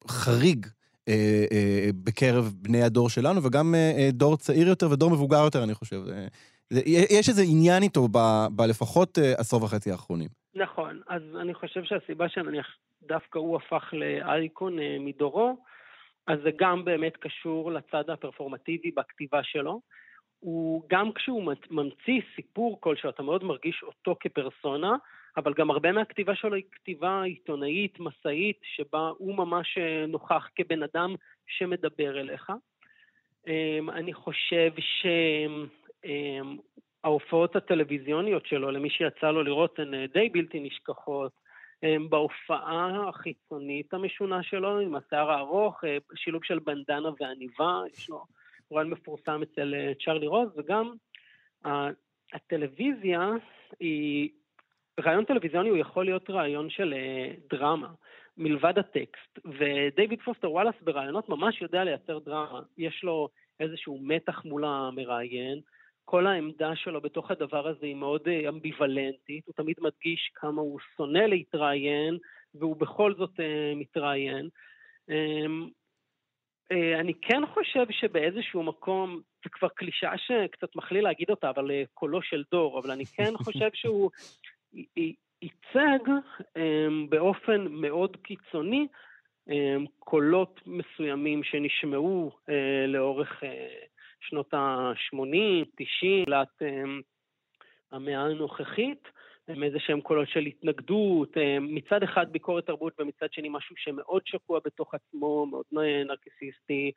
[0.08, 0.68] חריג
[1.08, 5.74] אה, אה, בקרב בני הדור שלנו, וגם אה, דור צעיר יותר ודור מבוגר יותר, אני
[5.74, 6.02] חושב.
[7.20, 8.08] יש איזה עניין איתו
[8.52, 10.30] בלפחות עשור וחצי האחרונים.
[10.56, 12.68] נכון, אז אני חושב שהסיבה שנניח
[13.02, 15.58] דווקא הוא הפך לאייקון מדורו,
[16.28, 19.82] אז זה גם באמת קשור לצד הפרפורמטיבי בכתיבה שלו.
[20.40, 24.96] הוא, גם כשהוא ממציא סיפור כלשהו, אתה מאוד מרגיש אותו כפרסונה,
[25.38, 31.16] אבל גם הרבה מהכתיבה שלו היא כתיבה עיתונאית, מסאית, שבה הוא ממש נוכח כבן אדם
[31.48, 32.52] שמדבר אליך.
[33.90, 35.06] אני חושב ש...
[37.04, 41.46] ההופעות הטלוויזיוניות שלו, למי שיצא לו לראות, הן די בלתי נשכחות.
[41.84, 48.24] אמ, בהופעה החיצונית המשונה שלו, עם השיער הארוך, אה, שילוב של בנדנה ועניבה, יש לו
[48.72, 50.94] רעיון מפורסם אצל אה, צ'רלי רוז, וגם
[52.34, 53.30] הטלוויזיה
[53.80, 54.30] היא,
[55.00, 57.92] רעיון טלוויזיוני הוא יכול להיות רעיון של אה, דרמה.
[58.38, 62.62] מלבד הטקסט, ודייוויד פוסטר וואלאס ברעיונות ממש יודע לייצר דרמה.
[62.78, 65.62] יש לו איזשהו מתח מול המראיין,
[66.06, 70.80] כל העמדה שלו בתוך הדבר הזה היא מאוד אה, אמביוולנטית, הוא תמיד מדגיש כמה הוא
[70.96, 72.18] שונא להתראיין,
[72.56, 74.50] והוא בכל זאת uh, מתראיין.
[75.10, 75.70] Um,
[76.74, 82.22] uh, אני כן חושב שבאיזשהו מקום, זה כבר קלישאה שקצת מכליל להגיד אותה, אבל קולו
[82.22, 84.12] של דור, אבל אני כן חושב שהוא
[85.42, 86.08] ייצג
[86.40, 88.88] um, באופן מאוד קיצוני
[89.50, 89.54] um,
[90.00, 92.32] קולות מסוימים שנשמעו
[92.88, 93.44] לאורך...
[94.30, 97.02] שנות ה-80, 90, תחילת אמ,
[97.92, 99.08] המאה הנוכחית,
[99.50, 104.22] עם איזה שהם קולות של התנגדות, אמ, מצד אחד ביקורת תרבות ומצד שני משהו שמאוד
[104.26, 105.66] שקוע בתוך עצמו, מאוד
[106.06, 106.92] נרקסיסטי,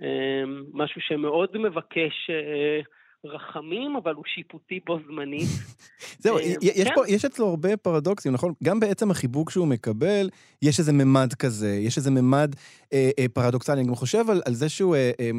[0.00, 2.80] אמ, משהו שמאוד מבקש אה,
[3.24, 5.48] רחמים, אבל הוא שיפוטי בו זמנית.
[6.22, 6.94] זהו, יש, כן.
[6.94, 8.52] פה, יש אצלו הרבה פרדוקסים, נכון?
[8.64, 10.30] גם בעצם החיבוק שהוא מקבל,
[10.62, 12.56] יש איזה ממד כזה, יש איזה ממד
[12.92, 13.80] אה, אה, פרדוקסלי.
[13.80, 15.30] אני גם חושב על, על זה שהוא אה, אה,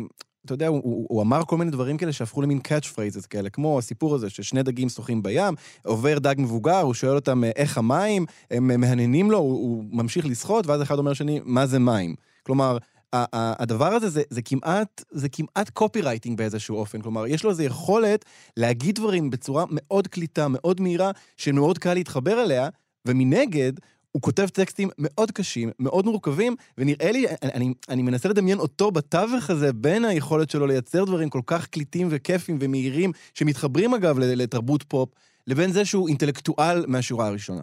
[0.48, 3.80] אתה יודע, הוא, הוא, אמר כל מיני דברים כאלה שהפכו למין catch phrases כאלה, כמו
[3.80, 5.54] הסיפור הזה ששני דגים שוחים בים,
[5.86, 10.68] עובר דג מבוגר, הוא שואל אותם איך המים, הם מהנהנים לו, הוא, הוא ממשיך לשחות,
[10.68, 12.16] ואז אחד אומר לשני, מה זה מים?
[12.44, 12.78] כלומר,
[13.14, 17.02] הדבר הזה זה, זה כמעט, זה כמעט copywriting באיזשהו אופן.
[17.02, 18.26] כלומר, יש לו איזו יכולת
[18.58, 22.70] להגיד דברים בצורה מאוד קליטה, מאוד מהירה, שמאוד קל להתחבר אליה,
[23.08, 23.74] ומנגד,
[24.18, 27.26] הוא כותב טקסטים מאוד קשים, מאוד מורכבים, ונראה לי,
[27.56, 32.08] אני, אני, מנסה לדמיין אותו בתווך הזה בין היכולת שלו לייצר דברים כל כך קליטים
[32.12, 35.10] וכיפים ומהירים, שמתחברים אגב לתרבות פופ,
[35.48, 37.62] לבין זה שהוא אינטלקטואל מהשורה הראשונה.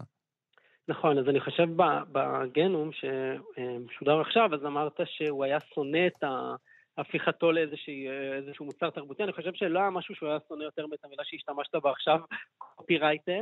[0.87, 1.67] נכון, אז אני חושב
[2.11, 6.55] בגנום ששודר עכשיו, אז אמרת שהוא היה שונא את ה...
[6.97, 9.23] הפיכתו לאיזשהו מוצר תרבותי.
[9.23, 12.19] אני חושב שלא היה משהו שהוא היה שונא יותר מאת המילה שהשתמשת בה עכשיו,
[12.57, 13.41] קופירייטר.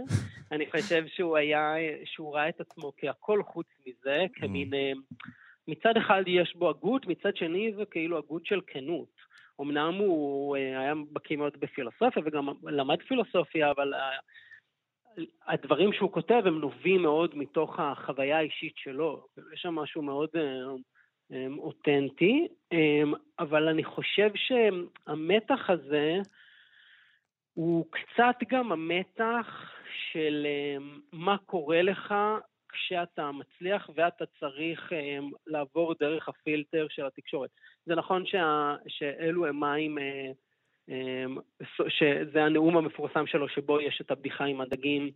[0.51, 1.73] אני חושב שהוא היה,
[2.05, 4.73] שהוא ראה את עצמו כהכל חוץ מזה, כמין...
[4.73, 4.91] אה,
[5.67, 9.33] מצד אחד יש בו הגות, מצד שני זה כאילו הגות של כנות.
[9.61, 13.93] אמנם הוא אה, היה בקיא מאוד בפילוסופיה וגם למד פילוסופיה, אבל
[15.47, 19.25] הדברים שהוא כותב הם נובעים מאוד מתוך החוויה האישית שלו.
[19.53, 20.41] יש שם משהו מאוד אה,
[21.57, 26.15] אותנטי, אמ, אבל אני חושב שהמתח הזה
[27.53, 29.71] הוא קצת גם המתח
[30.11, 32.13] של אמ, מה קורה לך
[32.69, 34.91] כשאתה מצליח ואתה צריך
[35.47, 37.49] לעבור דרך הפילטר של התקשורת.
[37.85, 40.31] זה נכון שה, שאלו הם מים, אה,
[41.89, 45.11] שזה הנאום המפורסם שלו שבו יש את הבדיחה עם הדגים, אמ,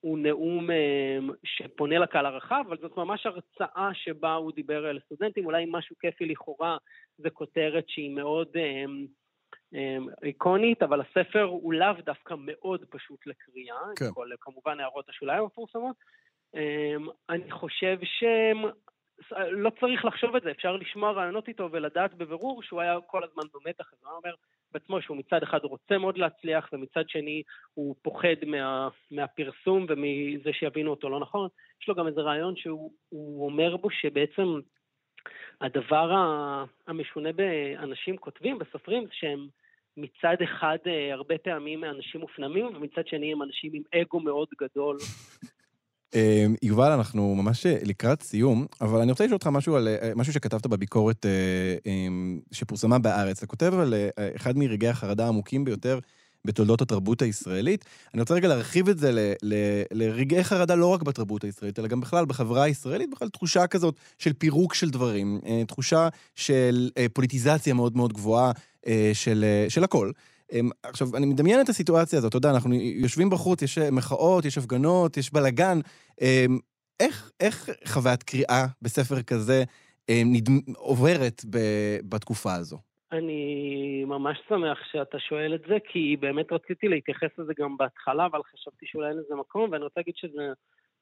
[0.00, 5.46] הוא נאום אמ, שפונה לקהל הרחב, אבל זאת ממש הרצאה שבה הוא דיבר על סטודנטים,
[5.46, 6.76] אולי משהו כיפי לכאורה,
[7.18, 8.48] זה כותרת שהיא מאוד
[10.22, 14.10] איקונית, אבל הספר הוא לאו דווקא מאוד פשוט לקריאה, כן.
[14.14, 15.96] כל, כמובן הערות השוליים המפורסמות.
[16.54, 18.58] אמ, אני חושב שהם...
[19.50, 23.42] לא צריך לחשוב את זה, אפשר לשמוע רעיונות איתו ולדעת בבירור שהוא היה כל הזמן
[23.54, 24.06] במתח הזה.
[24.06, 24.34] הוא אומר,
[24.72, 27.42] בעצמו שהוא מצד אחד רוצה מאוד להצליח, ומצד שני
[27.74, 31.48] הוא פוחד מה, מהפרסום ומזה שיבינו אותו לא נכון.
[31.82, 32.90] יש לו גם איזה רעיון שהוא
[33.46, 34.60] אומר בו שבעצם
[35.60, 36.10] הדבר
[36.86, 39.48] המשונה באנשים כותבים, בסופרים, זה שהם
[39.96, 44.96] מצד אחד אה, הרבה פעמים אנשים מופנמים, ומצד שני הם אנשים עם אגו מאוד גדול.
[46.14, 50.12] אמ, יובל, אנחנו ממש אה, לקראת סיום, אבל אני רוצה לשאול אותך משהו על אה,
[50.16, 51.30] משהו שכתבת בביקורת אה,
[51.86, 53.38] אמ, שפורסמה בארץ.
[53.38, 53.94] אתה כותב על
[54.36, 55.98] אחד מרגעי החרדה העמוקים ביותר
[56.44, 57.84] בתולדות התרבות הישראלית.
[58.14, 59.54] אני רוצה רגע להרחיב את זה ל, ל,
[59.92, 64.32] לרגעי חרדה לא רק בתרבות הישראלית, אלא גם בכלל בחברה הישראלית, בכלל תחושה כזאת של
[64.32, 68.52] פירוק של דברים, תחושה של פוליטיזציה מאוד מאוד גבוהה
[69.12, 70.10] של, של הכל.
[70.52, 74.58] אמ, עכשיו, אני מדמיין את הסיטואציה הזאת, אתה יודע, אנחנו יושבים בחוץ, יש מחאות, יש
[74.58, 75.78] הפגנות, יש בלאגן.
[76.20, 76.58] אמ,
[77.00, 79.64] איך, איך חוויית קריאה בספר כזה
[80.08, 80.52] אמ, נדמ...
[80.76, 81.58] עוברת ב...
[82.08, 82.78] בתקופה הזו?
[83.12, 88.40] אני ממש שמח שאתה שואל את זה, כי באמת רציתי להתייחס לזה גם בהתחלה, אבל
[88.52, 90.42] חשבתי שאולי אין לזה מקום, ואני רוצה להגיד שזה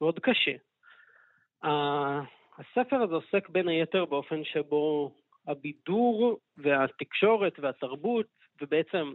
[0.01, 0.57] מאוד קשה.
[2.59, 5.13] הספר הזה עוסק בין היתר באופן שבו
[5.47, 8.27] הבידור והתקשורת והתרבות,
[8.63, 9.13] ובעצם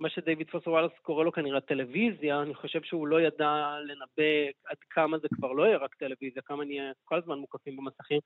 [0.00, 4.76] מה שדייוויד פוסר וואלאס קורא לו כנראה טלוויזיה, אני חושב שהוא לא ידע לנבא עד
[4.90, 8.20] כמה זה כבר לא יהיה רק טלוויזיה, כמה נהיה כל הזמן מוקפים במסכים,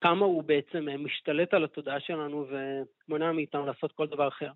[0.00, 4.50] כמה הוא בעצם משתלט על התודעה שלנו ומונע מאיתנו לעשות כל דבר אחר.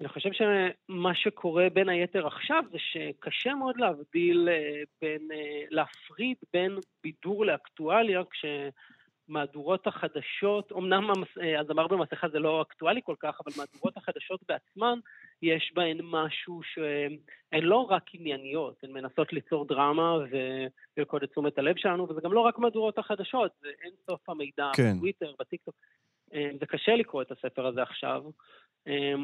[0.00, 6.36] אני חושב שמה שקורה בין היתר עכשיו זה שקשה מאוד להבדיל אה, בין, אה, להפריד
[6.52, 8.22] בין בידור לאקטואליה,
[9.26, 14.40] כשמהדורות החדשות, אמנם המס- אה, הזמר במסכה זה לא אקטואלי כל כך, אבל מהדורות החדשות
[14.48, 14.98] בעצמן,
[15.42, 20.16] יש בהן משהו שהן לא רק ענייניות, הן מנסות ליצור דרמה
[20.96, 24.70] וללכוד את תשומת הלב שלנו, וזה גם לא רק מהדורות החדשות, זה אין סוף המידע
[24.76, 24.92] כן.
[24.96, 25.74] בטוויטר, בטיקטוק.
[26.34, 28.22] אה, זה קשה לקרוא את הספר הזה עכשיו.
[28.88, 29.14] אה,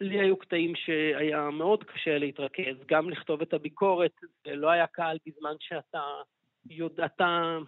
[0.00, 4.12] לי היו קטעים שהיה מאוד קשה להתרכז, גם לכתוב את הביקורת,
[4.46, 6.02] זה לא היה קל בזמן שאתה
[6.70, 7.58] יודע, אתה,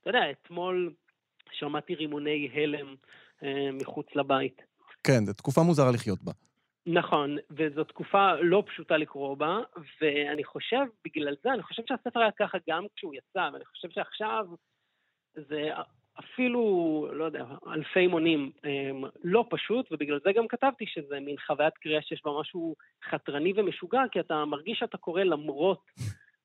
[0.00, 0.92] אתה יודע, אתמול
[1.58, 2.94] שמעתי רימוני הלם
[3.42, 4.62] אה, מחוץ לבית.
[5.04, 6.32] כן, זו תקופה מוזרה לחיות בה.
[6.86, 9.58] נכון, וזו תקופה לא פשוטה לקרוא בה,
[10.00, 14.46] ואני חושב, בגלל זה, אני חושב שהספר היה ככה גם כשהוא יצא, ואני חושב שעכשיו
[15.34, 15.70] זה
[16.18, 21.74] אפילו, לא יודע, אלפי מונים הם, לא פשוט, ובגלל זה גם כתבתי שזה מין חוויית
[21.74, 22.74] קריאה שיש בה משהו
[23.10, 25.80] חתרני ומשוגע, כי אתה מרגיש שאתה קורא למרות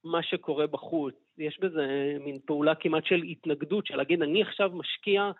[0.03, 1.13] מה שקורה בחוץ.
[1.37, 1.85] יש בזה
[2.25, 5.31] מין פעולה כמעט של התנגדות, של להגיד, אני עכשיו משקיע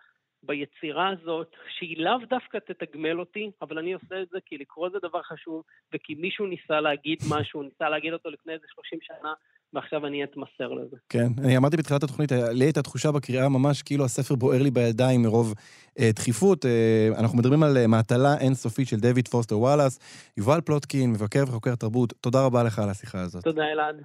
[0.42, 1.46] ביצירה הזאת,
[1.78, 5.62] שהיא לאו דווקא תתגמל אותי, אבל אני עושה את זה כי לקרוא זה דבר חשוב,
[5.94, 9.32] וכי מישהו ניסה להגיד משהו, ניסה להגיד אותו לפני איזה 30 שנה,
[9.72, 10.96] ועכשיו אני אתמסר לזה.
[11.08, 14.70] כן, אני אמרתי בתחילת התוכנית, היה- לי הייתה תחושה בקריאה ממש כאילו הספר בוער לי
[14.70, 15.54] בידיים מרוב
[15.98, 16.66] אה, דחיפות.
[16.66, 19.98] אה, אנחנו מדברים על אה, מהתלה אינסופית של דויד פוסטר וואלאס.
[20.36, 23.44] יובל פלוטקין, מבקר וחוקר תרבות, תודה רבה לך על השיחה הזאת.
[23.44, 24.02] תודה, אלעד.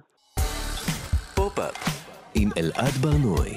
[1.46, 1.74] פופ-אפ
[2.34, 3.56] עם אלעד ברנועי.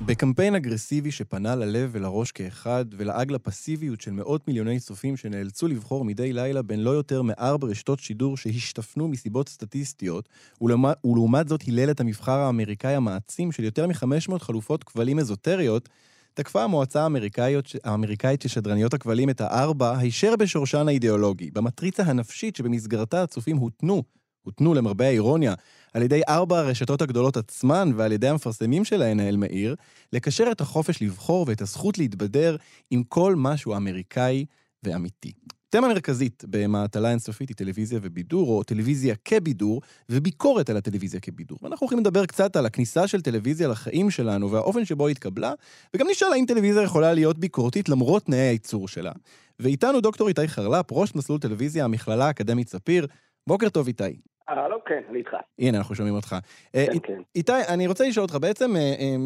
[0.00, 6.32] בקמפיין אגרסיבי שפנה ללב ולראש כאחד, ולעג לפסיביות של מאות מיליוני צופים שנאלצו לבחור מדי
[6.32, 10.28] לילה בין לא יותר מארבע רשתות שידור שהשתפנו מסיבות סטטיסטיות,
[10.60, 15.88] ולעומת, ולעומת זאת הילל את המבחר האמריקאי המעצים של יותר מ-500 חלופות כבלים אזוטריות,
[16.34, 23.22] תקפה המועצה האמריקאית, האמריקאית של שדרניות הכבלים את הארבע, הישר בשורשן האידיאולוגי, במטריצה הנפשית שבמסגרתה
[23.22, 24.02] הצופים הותנו,
[24.42, 25.54] הותנו למרבה האירוניה,
[25.94, 29.74] על ידי ארבע הרשתות הגדולות עצמן ועל ידי המפרסמים שלהן, האל מאיר,
[30.12, 32.56] לקשר את החופש לבחור ואת הזכות להתבדר
[32.90, 34.44] עם כל משהו אמריקאי
[34.82, 35.32] ואמיתי.
[35.70, 41.58] תמה מרכזית במעטלה אינסופית היא טלוויזיה ובידור, או טלוויזיה כבידור, וביקורת על הטלוויזיה כבידור.
[41.62, 45.52] ואנחנו הולכים לדבר קצת על הכניסה של טלוויזיה לחיים שלנו והאופן שבו היא התקבלה,
[45.94, 49.12] וגם נשאל האם טלוויזיה יכולה להיות ביקורתית למרות תנאי הייצור שלה.
[49.60, 53.06] ואיתנו דוקטור איתי חרלפ, ראש מסלול טלוויזיה, המכללה האקדמית ספיר.
[53.46, 54.29] בוקר טוב איתי.
[54.58, 55.34] הלו, כן, אני איתך.
[55.58, 56.36] הנה, אנחנו שומעים אותך.
[56.74, 57.20] אה, כן, אית- כן.
[57.36, 59.16] איתי, אני רוצה לשאול אותך, בעצם, אה, אה,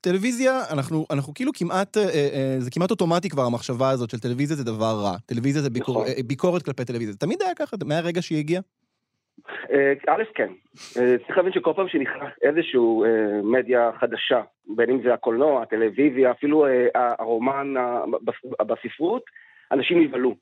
[0.00, 1.96] טלוויזיה, אנחנו, אנחנו כאילו כמעט,
[2.58, 5.16] זה כמעט אוטומטי כבר, המחשבה הזאת של טלוויזיה זה דבר רע.
[5.26, 6.14] טלוויזיה זה ביקור, נכון.
[6.26, 7.12] ביקורת כלפי טלוויזיה.
[7.12, 8.62] זה תמיד היה ככה, מהרגע שהיא הגיעה?
[10.08, 10.52] א', כן.
[11.26, 13.04] צריך להבין שכל פעם שנכנס איזשהו
[13.44, 14.40] מדיה חדשה,
[14.76, 17.74] בין אם זה הקולנוע, הטלוויזיה, אפילו הרומן
[18.66, 19.22] בספרות,
[19.72, 20.34] אנשים נבהלו.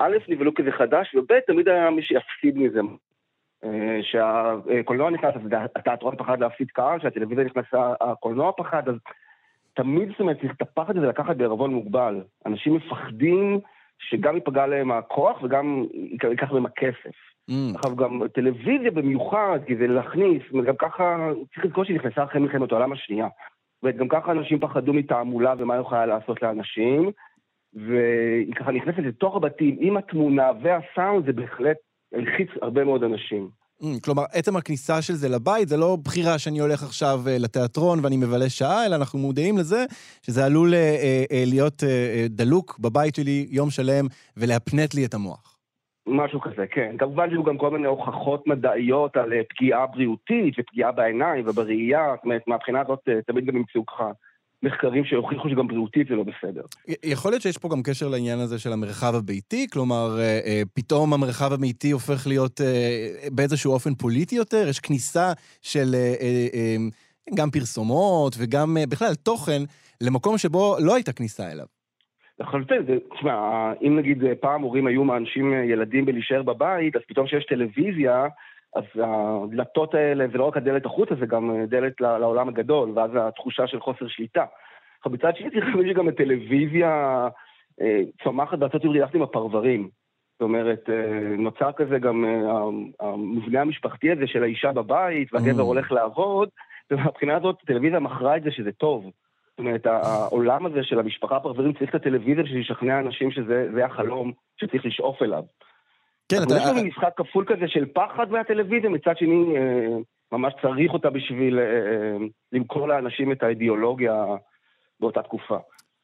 [0.00, 2.80] א', נבהלו כי זה חדש, וב', תמיד היה מי שיפסיד מזה.
[3.64, 5.42] אה, שהקולנוע נכנס, אז
[5.76, 8.94] התיאטרון פחד להפסיד קהל, שהטלוויזיה נכנסה, הקולנוע פחד, אז
[9.74, 12.20] תמיד, זאת אומרת, צריך את הפחד הזה לקחת בערבון מוגבל.
[12.46, 13.60] אנשים מפחדים
[13.98, 15.84] שגם ייפגע להם הכוח וגם
[16.30, 17.16] ייקח להם הכסף.
[17.74, 22.72] עכשיו גם טלוויזיה במיוחד, כי זה להכניס, וגם ככה, צריך לזכור שהיא נכנסה אחרי מלחמת
[22.72, 23.28] העולם השנייה.
[23.82, 27.10] וגם ככה אנשים פחדו מתעמולה ומה היא יכולה לעשות לאנשים,
[27.74, 31.76] והיא ככה נכנסת לתוך הבתים עם התמונה והסאונד, זה בהחלט
[32.14, 33.48] הלחיץ הרבה מאוד אנשים.
[33.82, 37.98] Mm, כלומר, עצם הכניסה של זה לבית, זה לא בחירה שאני הולך עכשיו אה, לתיאטרון
[38.02, 39.84] ואני מבלה שעה, אלא אנחנו מודעים לזה
[40.22, 45.04] שזה עלול אה, אה, אה, להיות אה, אה, דלוק בבית שלי יום שלם ולהפנט לי
[45.04, 45.56] את המוח.
[46.06, 46.96] משהו כזה, כן.
[46.98, 52.42] כמובן שהיו גם כל מיני הוכחות מדעיות על פגיעה בריאותית ופגיעה בעיניים ובראייה, זאת אומרת,
[52.46, 54.10] מהבחינה הזאת תמיד גם ימצאו ככה
[54.62, 56.62] מחקרים שהוכיחו שגם בריאותית זה לא בסדר.
[57.04, 61.12] יכול להיות שיש פה גם קשר לעניין הזה של המרחב הביתי, כלומר, אה, אה, פתאום
[61.12, 65.94] המרחב הביתי הופך להיות אה, באיזשהו אופן פוליטי יותר, יש כניסה של
[67.34, 69.62] גם פרסומות וגם בכלל תוכן
[70.00, 71.66] למקום שבו לא הייתה כניסה אליו.
[72.40, 73.32] לחלוטין, זה, תשמע,
[73.82, 78.26] אם נגיד פעם הורים היו מאנשים ילדים בלהישאר בבית, אז פתאום כשיש טלוויזיה,
[78.76, 83.66] אז הדלתות האלה, זה לא רק הדלת החוצה, זה גם דלת לעולם הגדול, ואז התחושה
[83.66, 84.44] של חוסר שליטה.
[84.98, 87.28] עכשיו, מצד שני צריך להבין שגם הטלוויזיה
[87.80, 89.88] אה, צומחת בארצות הברית יחד עם הפרברים.
[90.32, 95.66] זאת אומרת, אה, נוצר כזה גם אה, המבנה המשפחתי הזה של האישה בבית, והגבר Mm.
[95.66, 96.48] הולך לעבוד,
[96.90, 99.04] ומהבחינה הזאת הטלוויזיה מכרה את זה שזה טוב.
[99.04, 103.84] זאת אומרת, העולם הזה של המשפחה הפרברים צריך את הטלוויזיה בשביל לשכנע אנשים שזה זה
[103.84, 105.42] החלום שצריך לשאוף אליו.
[106.30, 106.54] כן, אתה...
[106.56, 109.96] יש לנו משחק כפול כזה של פחד מהטלוויזיה, מצד שני אה,
[110.32, 114.24] ממש צריך אותה בשביל אה, אה, למכור לאנשים את האידיאולוגיה
[115.00, 115.56] באותה תקופה.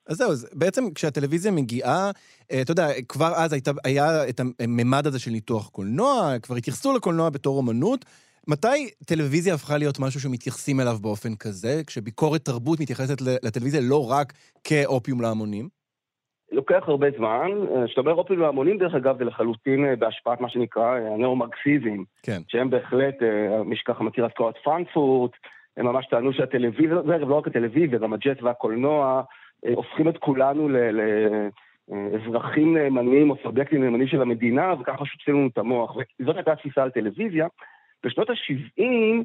[0.09, 2.11] אז זהו, אז בעצם כשהטלוויזיה מגיעה,
[2.53, 6.93] אה, אתה יודע, כבר אז הייתה, היה את הממד הזה של ניתוח קולנוע, כבר התייחסו
[6.93, 8.05] לקולנוע בתור אומנות.
[8.49, 14.33] מתי טלוויזיה הפכה להיות משהו שמתייחסים אליו באופן כזה, כשביקורת תרבות מתייחסת לטלוויזיה לא רק
[14.65, 15.76] כאופיום להמונים?
[16.53, 17.51] לוקח הרבה זמן.
[17.87, 22.03] כשאתה אומר אופיום להמונים, דרך אגב, זה לחלוטין אה, בהשפעת מה שנקרא אה, הנאו-מרקסיזם.
[22.23, 22.41] כן.
[22.49, 23.15] שהם בהחלט,
[23.65, 25.31] מי שככה מכיר את קורת פרנקפורט,
[25.77, 29.23] הם ממש טענו שהטלוויזיה, לא רק הטלוויזיה, גם הג'ט והקולנוע,
[29.75, 30.69] הופכים את כולנו
[31.89, 35.97] לאזרחים נאמנים או סובייקטים נאמנים של המדינה, וככה שוטפים לנו את המוח.
[36.21, 37.47] וזאת הייתה התפיסה על טלוויזיה.
[38.05, 39.25] בשנות ה-70,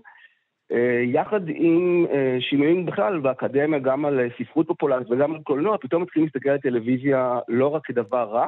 [1.04, 2.06] יחד עם
[2.40, 7.40] שינויים בכלל באקדמיה, גם על ספרות פופולרית וגם על קולנוע, פתאום מתחילים להסתכל על טלוויזיה
[7.48, 8.48] לא רק כדבר רע,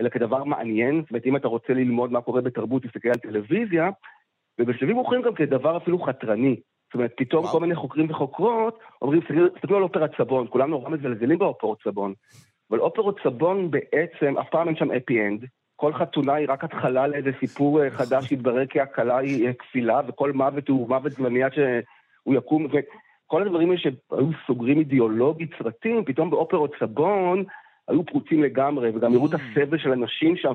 [0.00, 1.00] אלא כדבר מעניין.
[1.00, 3.90] זאת אומרת, אם אתה רוצה ללמוד מה קורה בתרבות, תסתכל על טלוויזיה,
[4.60, 6.56] ובשלבים מאוחרים גם כדבר אפילו חתרני.
[6.86, 9.20] זאת אומרת, פתאום כל מיני חוקרים וחוקרות אומרים,
[9.54, 12.14] תסתכלו על אופרת סבון, כולם נורא מזלזלים באופרות סבון.
[12.70, 15.44] אבל אופרות סבון בעצם, אף פעם אין שם אפי אנד.
[15.82, 20.68] כל חתונה היא רק התחלה לאיזה סיפור חדש שהתברר כי הכלה היא כפילה, וכל מוות
[20.68, 22.66] הוא מוות זמני עד שהוא יקום.
[22.66, 27.44] וכל הדברים האלה שהיו סוגרים אידיאולוגית סרטים, פתאום באופרות סבון
[27.88, 30.52] היו פרוצים לגמרי, וגם הראו את הסבל של אנשים שם.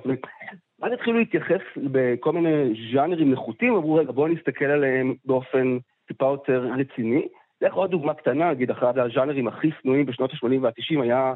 [0.80, 1.62] ואז התחילו להתייחס
[1.92, 7.28] בכל מיני ז'אנרים נחותים, אמרו, רגע, בואו נסתכל עליהם באופן טיפה יותר רציני.
[7.62, 11.34] יכול להיות דוגמה קטנה, נגיד, אחד הז'אנרים הכי שנואים בשנות ה-80 וה-90 היה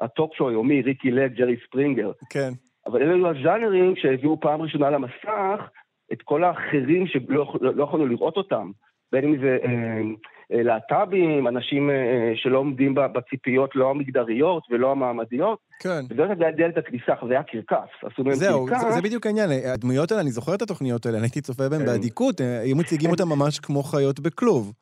[0.00, 2.12] הטוק-שואו היומי, ריקי לג, ג'רי ספרינגר.
[2.30, 2.50] כן.
[2.86, 5.68] אבל אלה היו הז'אנרים שהביאו פעם ראשונה למסך
[6.12, 8.70] את כל האחרים שלא לא יכולנו לראות אותם.
[9.14, 10.00] בין אם זה אה,
[10.52, 15.58] אה, להט"בים, אנשים אה, שלא עומדים בציפיות לא המגדריות ולא המעמדיות.
[15.80, 16.00] כן.
[16.10, 17.90] וזאת הייתה דלת הכניסה, זה היה קרקס.
[18.02, 18.80] עשו מהם זהו, קרקס.
[18.80, 19.50] זה, זה בדיוק העניין.
[19.74, 23.28] הדמויות האלה, אני זוכר את התוכניות האלה, אני הייתי צופה בהן באדיקות, היו מציגים אותם
[23.36, 24.72] ממש כמו חיות בכלוב.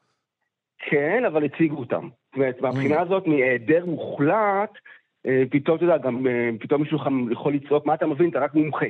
[0.90, 2.08] כן, אבל הציגו אותם.
[2.26, 4.70] זאת אומרת, מהבחינה הזאת, מהיעדר מוחלט,
[5.50, 6.26] פתאום, אתה יודע, גם
[6.60, 6.98] פתאום מישהו
[7.30, 8.30] יכול לצעוק, מה אתה מבין?
[8.30, 8.86] אתה רק מומחה.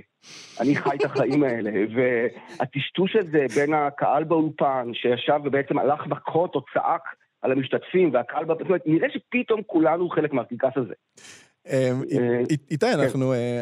[0.61, 1.71] אני חי את החיים האלה.
[1.95, 7.03] והטשטוש הזה בין הקהל באולפן, שישב ובעצם הלך מכות או צעק
[7.43, 10.95] על המשתתפים, והקהל, זאת אומרת, נראה שפתאום כולנו חלק מהקרקס הזה.
[12.71, 12.87] איתי,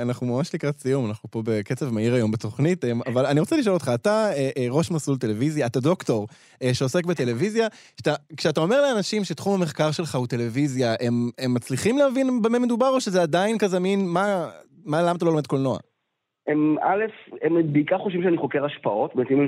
[0.02, 3.90] אנחנו ממש לקראת סיום, אנחנו פה בקצב מהיר היום בתוכנית, אבל אני רוצה לשאול אותך,
[3.94, 4.30] אתה
[4.70, 6.28] ראש מסלול טלוויזיה, אתה דוקטור
[6.72, 7.68] שעוסק בטלוויזיה,
[8.36, 10.94] כשאתה אומר לאנשים שתחום המחקר שלך הוא טלוויזיה,
[11.38, 14.50] הם מצליחים להבין במה מדובר, או שזה עדיין כזה מין, מה,
[14.86, 15.78] למה אתה לא לומד קולנוע?
[16.50, 17.04] הם, א',
[17.42, 19.46] הם בעיקר חושבים שאני חוקר השפעות, זאת אומרת, אם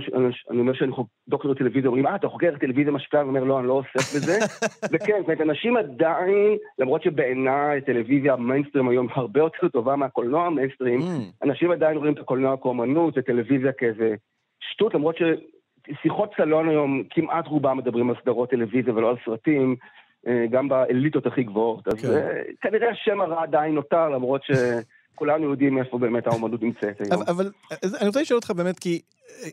[0.51, 0.93] אני אומר שאני
[1.29, 3.23] דוקטור טלוויזיה, אומרים, אה, אתה חוקר טלוויזיה משפיעה?
[3.23, 4.39] אני אומר, לא, אני לא עוסק בזה.
[4.93, 11.01] וכן, זאת אומרת, אנשים עדיין, למרות שבעיניי טלוויזיה המיינסטרים היום הרבה יותר טובה מהקולנוע המיינסטרים,
[11.43, 14.15] אנשים עדיין רואים את הקולנוע כאומנות, וטלוויזיה כאיזה
[14.61, 19.77] שטות, למרות ששיחות סלון היום, כמעט רובם מדברים על סדרות טלוויזיה ולא על סרטים.
[20.51, 21.89] גם באליטות הכי גבוהות.
[21.89, 22.19] אז
[22.61, 24.51] כנראה השם הרע עדיין נותר, למרות ש...
[25.15, 27.23] כולנו יודעים איפה באמת האומנות נמצאת היום.
[27.23, 27.51] אבל
[28.01, 29.01] אני רוצה לשאול אותך באמת, כי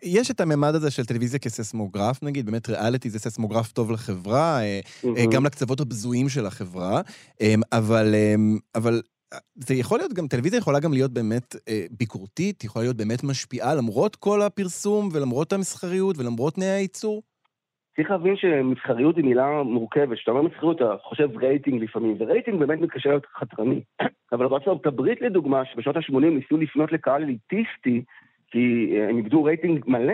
[0.04, 4.60] יש את הממד הזה של טלוויזיה כססמוגרף, נגיד, באמת ריאליטי זה ססמוגרף טוב לחברה,
[5.32, 7.02] גם לקצוות הבזויים של החברה,
[7.72, 8.16] אבל,
[8.76, 9.02] אבל
[9.56, 11.56] זה יכול להיות גם, טלוויזיה יכולה גם להיות באמת
[11.92, 17.22] ביקורתית, יכולה להיות באמת משפיעה למרות כל הפרסום ולמרות המסחריות ולמרות תנאי הייצור.
[18.00, 20.18] צריך להבין שמסחריות היא מילה מורכבת.
[20.18, 23.82] כשאתה אומר מסחריות, אתה חושב רייטינג לפעמים, ורייטינג באמת מתקשה להיות חתרני.
[24.32, 28.04] אבל בארצות הברית, לדוגמה, שבשנות ה-80 ניסו לפנות לקהל אליטיסטי,
[28.52, 30.14] כי הם איבדו רייטינג מלא,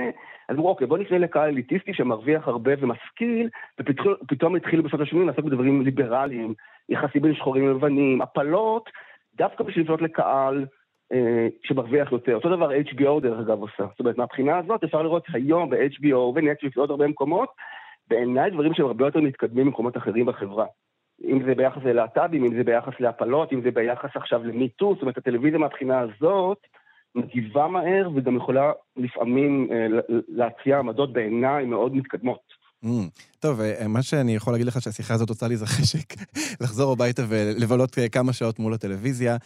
[0.49, 5.45] אז אמרו, אוקיי, בוא נפנה לקהל אליטיסטי שמרוויח הרבה ומשכיל, ופתאום התחילו בשנות ה-80 לעסוק
[5.45, 6.53] בדברים ליברליים,
[6.89, 8.89] יחסים בין שחורים ולבנים, הפלות,
[9.35, 10.65] דווקא בשביל לפנות לקהל
[11.63, 12.35] שמרוויח יותר.
[12.35, 13.83] אותו דבר HBO דרך אגב עושה.
[13.91, 17.49] זאת אומרת, מהבחינה הזאת אפשר לראות היום ב-HBO ונטפליקס ועוד הרבה מקומות,
[18.09, 20.65] בעיניי דברים שהם הרבה יותר מתקדמים במקומות אחרים בחברה.
[21.23, 25.17] אם זה ביחס ללהט"בים, אם זה ביחס להפלות, אם זה ביחס עכשיו למיטו, זאת אומרת,
[25.17, 26.57] הטלוויזיה מהבחינה הזאת
[27.15, 29.69] מגיבה מהר וגם יכולה לפעמים
[30.27, 32.54] להציע עמדות בעיניי מאוד מתקדמות.
[33.39, 36.13] טוב, מה שאני יכול להגיד לך שהשיחה הזאת עושה לי איזה חשק
[36.61, 39.37] לחזור הביתה ולבלות כמה שעות מול הטלוויזיה.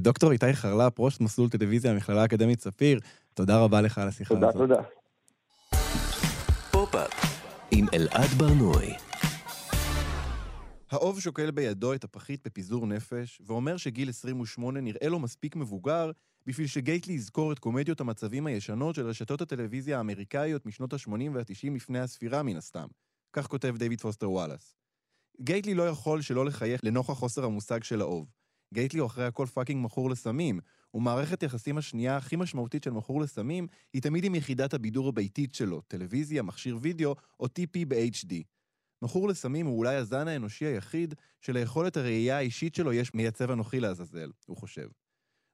[0.00, 3.00] דוקטור איתי חרלפ, ראש מסלול טלוויזיה במכללה האקדמית ספיר,
[3.34, 4.52] תודה רבה לך על השיחה הזאת.
[4.52, 4.82] תודה, תודה.
[7.70, 8.94] עם אלעד ברנועי.
[10.90, 16.10] האוב שוקל בידו את הפחית בפיזור נפש, ואומר שגיל 28 נראה לו מספיק מבוגר
[16.46, 21.98] בשביל שגייטלי יזכור את קומדיות המצבים הישנות של רשתות הטלוויזיה האמריקאיות משנות ה-80 וה-90 לפני
[21.98, 22.86] הספירה מן הסתם.
[23.32, 24.76] כך כותב דיוויד פוסטר וואלאס.
[25.40, 28.30] גייטלי לא יכול שלא לחייך לנוכח חוסר המושג של האוב.
[28.74, 30.60] גייטלי הוא אחרי הכל fucking מכור לסמים,
[30.94, 35.80] ומערכת יחסים השנייה הכי משמעותית של מכור לסמים היא תמיד עם יחידת הבידור הביתית שלו,
[35.80, 38.34] טלוויזיה, מכשיר וידאו או TP ב-HD.
[39.02, 44.30] מכור לסמים הוא אולי הזן האנושי היחיד שליכולת הראייה האישית שלו יש מייצב אנכי לעזאזל,
[44.46, 44.88] הוא חושב.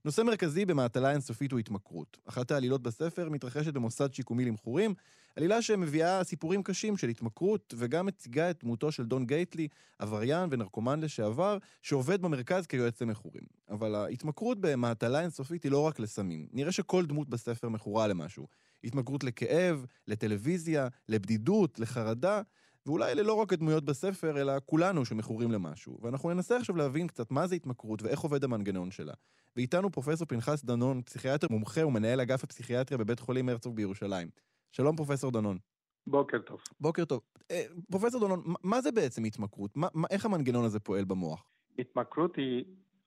[0.04, 2.18] נושא מרכזי במעטלה אינסופית הוא התמכרות.
[2.24, 4.94] אחת העלילות בספר מתרחשת במוסד שיקומי למכורים,
[5.36, 11.00] עלילה שמביאה סיפורים קשים של התמכרות, וגם מציגה את דמותו של דון גייטלי, עבריין ונרקומן
[11.00, 13.42] לשעבר, שעובד במרכז כיועץ למכורים.
[13.70, 16.46] אבל ההתמכרות במעטלה אינסופית היא לא רק לסמים.
[16.52, 18.46] נראה שכל דמות בספר מכורה למשהו.
[18.84, 22.42] התמכרות לכאב, לטלוויזיה, לבדידות, לחרדה,
[22.86, 25.98] ואולי אלה לא רק הדמויות בספר, אלא כולנו שמכורים למשהו.
[26.02, 29.12] ואנחנו ננסה עכשיו להבין קצת מה זה התמכרות ואיך עובד המנגנון שלה.
[29.56, 34.28] ואיתנו פרופסור פנחס דנון, פסיכיאטר מומחה ומנהל אגף הפסיכיאטריה בבית חולים הרצוג בירושלים.
[34.72, 35.58] שלום פרופסור דנון.
[36.06, 36.60] בוקר טוב.
[36.80, 37.20] בוקר טוב.
[37.50, 39.76] אה, פרופסור דנון, מה זה בעצם התמכרות?
[39.76, 41.50] מה, מה, איך המנגנון הזה פועל במוח?
[41.78, 42.64] התמכרות היא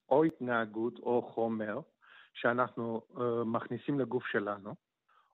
[0.10, 1.80] או התנהגות או חומר
[2.34, 4.76] שאנחנו uh, מכניסים לגוף שלנו,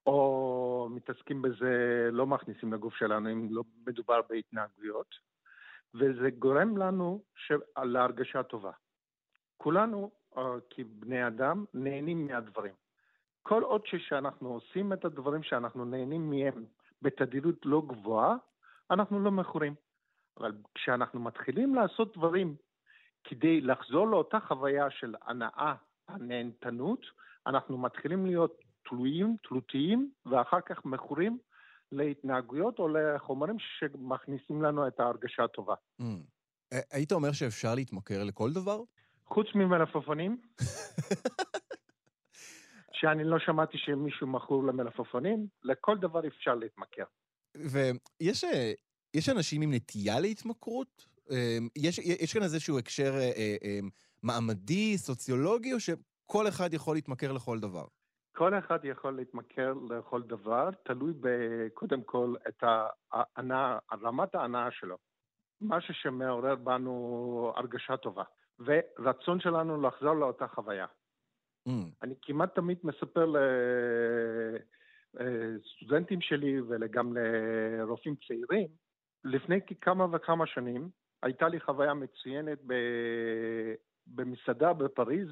[0.06, 5.14] או מתעסקים בזה, לא מכניסים לגוף שלנו, אם לא מדובר בהתנהגויות,
[5.94, 7.22] וזה גורם לנו.
[7.82, 8.70] להרגשה טובה.
[9.56, 10.38] כולנו, uh,
[10.70, 12.74] כבני אדם, נהנים מהדברים.
[13.42, 16.64] כל עוד שאנחנו עושים את הדברים שאנחנו נהנים מהם
[17.02, 18.36] בתדירות לא גבוהה,
[18.90, 19.74] אנחנו לא מכורים.
[20.38, 22.56] אבל כשאנחנו מתחילים לעשות דברים
[23.24, 25.74] כדי לחזור לאותה חוויה של הנאה,
[26.08, 27.06] הנהנתנות,
[27.46, 28.60] אנחנו מתחילים להיות
[28.90, 31.38] תלויים, תלותיים, ואחר כך מכורים
[31.92, 35.74] להתנהגויות או לחומרים שמכניסים לנו את ההרגשה הטובה.
[36.00, 36.04] Mm.
[36.90, 38.80] היית אומר שאפשר להתמכר לכל דבר?
[39.26, 40.40] חוץ ממלפפונים.
[42.92, 47.04] שאני לא שמעתי שמישהו מכור למלפפונים, לכל דבר אפשר להתמכר.
[47.54, 48.44] ויש
[49.14, 51.06] יש אנשים עם נטייה להתמכרות?
[51.76, 53.78] יש, יש כאן איזשהו הקשר אה, אה,
[54.22, 57.84] מעמדי, סוציולוגי, או שכל אחד יכול להתמכר לכל דבר?
[58.40, 61.12] כל אחד יכול להתמכר לכל דבר, תלוי
[61.74, 62.64] קודם כל את
[63.12, 64.96] ההנאה, רמת ההנאה שלו.
[65.60, 68.22] משהו שמעורר בנו הרגשה טובה,
[68.58, 70.86] ורצון שלנו לחזור לאותה חוויה.
[71.68, 71.72] Mm.
[72.02, 73.32] אני כמעט תמיד מספר
[75.14, 78.68] לסטודנטים שלי וגם לרופאים צעירים,
[79.24, 80.88] לפני כמה וכמה שנים
[81.22, 82.74] הייתה לי חוויה מצוינת ב...
[84.14, 85.28] במסעדה בפריז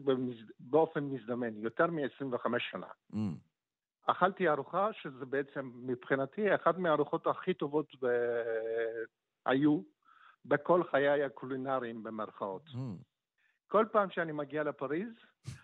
[0.61, 2.87] באופן מזדמן, יותר מ-25 שנה.
[3.13, 3.17] Mm.
[4.07, 8.07] אכלתי ארוחה שזה בעצם מבחינתי אחת מהארוחות הכי טובות ב...
[9.47, 9.81] היו
[10.45, 12.67] בכל חיי הקולינריים במרכאות.
[12.67, 12.79] Mm.
[13.69, 15.13] כל פעם שאני מגיע לפריז,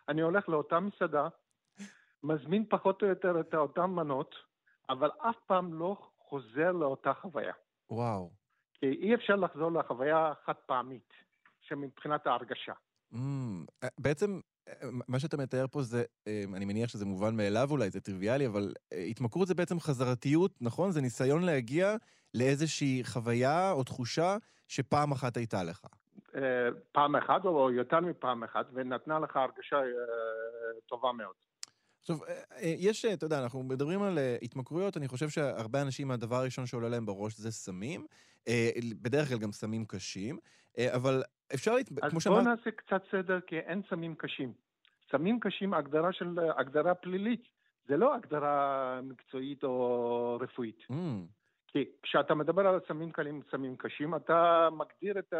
[0.08, 1.28] אני הולך לאותה מסעדה,
[2.22, 4.34] מזמין פחות או יותר את אותן מנות,
[4.88, 7.54] אבל אף פעם לא חוזר לאותה חוויה.
[7.90, 8.30] וואו.
[8.74, 11.12] כי אי אפשר לחזור לחוויה חד פעמית,
[11.60, 12.72] שמבחינת ההרגשה.
[13.14, 13.18] Mm,
[13.98, 14.40] בעצם,
[14.84, 18.72] מה שאתה מתאר פה זה, אני מניח שזה מובן מאליו אולי, זה טריוויאלי, אבל
[19.10, 20.90] התמכרות זה בעצם חזרתיות, נכון?
[20.90, 21.96] זה ניסיון להגיע
[22.34, 24.36] לאיזושהי חוויה או תחושה
[24.68, 25.80] שפעם אחת הייתה לך.
[26.92, 29.76] פעם אחת או יותר מפעם אחת, ונתנה לך הרגשה
[30.86, 31.34] טובה מאוד.
[32.00, 32.16] עכשיו,
[32.60, 37.06] יש, אתה יודע, אנחנו מדברים על התמכרויות, אני חושב שהרבה אנשים, הדבר הראשון שעולה להם
[37.06, 38.06] בראש זה סמים,
[39.02, 40.38] בדרך כלל גם סמים קשים,
[40.78, 41.22] אבל
[41.55, 41.88] אפשר, להת...
[42.11, 42.38] כמו שאמרת...
[42.38, 44.53] אז בואו נעשה קצת סדר, כי אין סמים קשים.
[45.11, 47.49] סמים קשים, הגדרה של, הגדרה פלילית,
[47.88, 50.78] זה לא הגדרה מקצועית או רפואית.
[50.90, 50.95] Mm.
[51.66, 55.34] כי כשאתה מדבר על סמים קלים וסמים קשים, אתה מגדיר את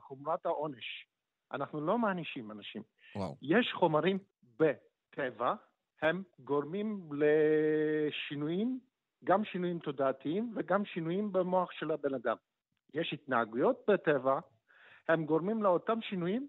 [0.00, 1.06] חומרת העונש.
[1.52, 2.82] אנחנו לא מענישים אנשים.
[3.16, 3.36] וואו.
[3.42, 4.18] יש חומרים
[4.58, 5.54] בטבע,
[6.02, 8.80] הם גורמים לשינויים,
[9.24, 12.36] גם שינויים תודעתיים וגם שינויים במוח של הבן אדם.
[12.94, 14.38] יש התנהגויות בטבע,
[15.08, 16.48] הם גורמים לאותם שינויים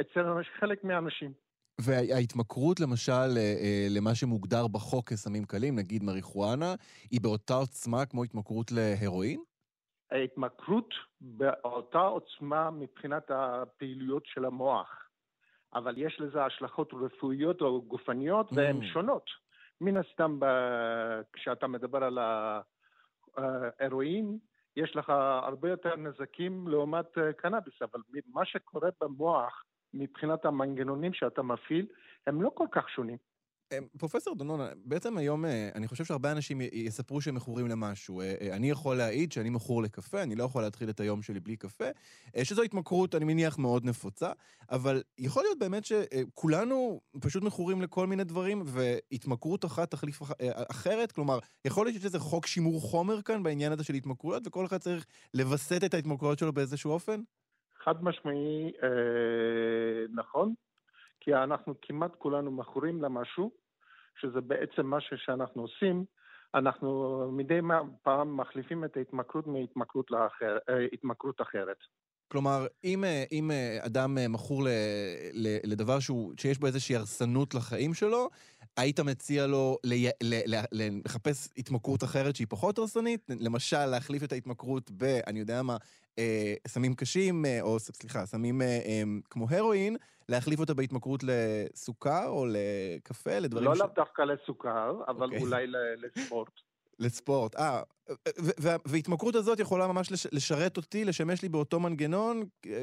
[0.00, 1.32] אצל חלק מהאנשים.
[1.80, 6.74] וההתמכרות למשל אה, אה, למה שמוגדר בחוק כסמים קלים, נגיד מריחואנה,
[7.10, 9.42] היא באותה עוצמה כמו התמכרות להרואין?
[10.10, 15.08] ההתמכרות באותה עוצמה מבחינת הפעילויות של המוח,
[15.74, 18.54] אבל יש לזה השלכות רפואיות או גופניות mm.
[18.56, 19.30] והן שונות.
[19.80, 20.38] מן הסתם,
[21.32, 22.18] כשאתה מדבר על
[23.36, 24.38] ההרואין,
[24.76, 25.10] יש לך
[25.42, 28.00] הרבה יותר נזקים לעומת אה, קנאביס, אבל
[28.32, 29.64] מה שקורה במוח
[29.94, 31.86] מבחינת המנגנונים שאתה מפעיל,
[32.26, 33.16] הם לא כל כך שונים.
[33.72, 38.20] אה, פרופסור דונון, בעצם היום אה, אני חושב שהרבה אנשים יספרו שהם מכורים למשהו.
[38.20, 41.56] אה, אני יכול להעיד שאני מכור לקפה, אני לא יכול להתחיל את היום שלי בלי
[41.56, 41.84] קפה,
[42.42, 44.32] שזו התמכרות, אני מניח, מאוד נפוצה,
[44.70, 50.22] אבל יכול להיות באמת שכולנו פשוט מכורים לכל מיני דברים, והתמכרות אחת תחליף
[50.70, 54.66] אחרת, כלומר, יכול להיות שיש איזה חוק שימור חומר כאן בעניין הזה של התמכרויות, וכל
[54.66, 57.20] אחד צריך לווסת את ההתמכרויות שלו באיזשהו אופן?
[57.84, 58.88] חד משמעי אה,
[60.14, 60.54] נכון,
[61.24, 63.50] כי אנחנו כמעט כולנו מכורים למשהו,
[64.20, 66.04] שזה בעצם משהו שאנחנו עושים
[66.54, 67.60] אנחנו מדי
[68.02, 70.58] פעם מחליפים את ההתמכרות מהתמכרות לאחר,
[71.40, 71.76] אחרת.
[72.28, 74.68] כלומר, אם, אה, אם אה, אדם אה, מכור ל,
[75.32, 78.28] ל, לדבר שהוא, שיש בו איזושהי הרסנות לחיים שלו,
[78.76, 83.30] היית מציע לו לי, ל, ל, ל, לחפש התמכרות אחרת שהיא פחות הרסנית?
[83.40, 85.76] למשל, להחליף את ההתמכרות ב, אני יודע מה,
[86.18, 89.96] אה, סמים קשים, אה, או סליחה, סמים אה, אה, כמו הרואין,
[90.28, 93.78] להחליף אותה בהתמכרות לסוכר או לקפה, לדברים לא ש...
[93.78, 95.42] לאו דווקא לסוכר, אבל אוקיי.
[95.42, 95.66] אולי
[95.96, 96.60] לספורט.
[96.98, 97.56] לספורט.
[97.56, 97.82] אה,
[98.86, 102.42] וההתמכרות הזאת יכולה ממש לש- לשרת אותי, לשמש לי באותו מנגנון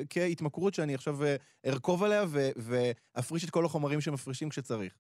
[0.10, 1.36] כהתמכרות שאני עכשיו אה,
[1.66, 4.94] ארכוב עליה ו- ואפריש את כל החומרים שמפרישים כשצריך.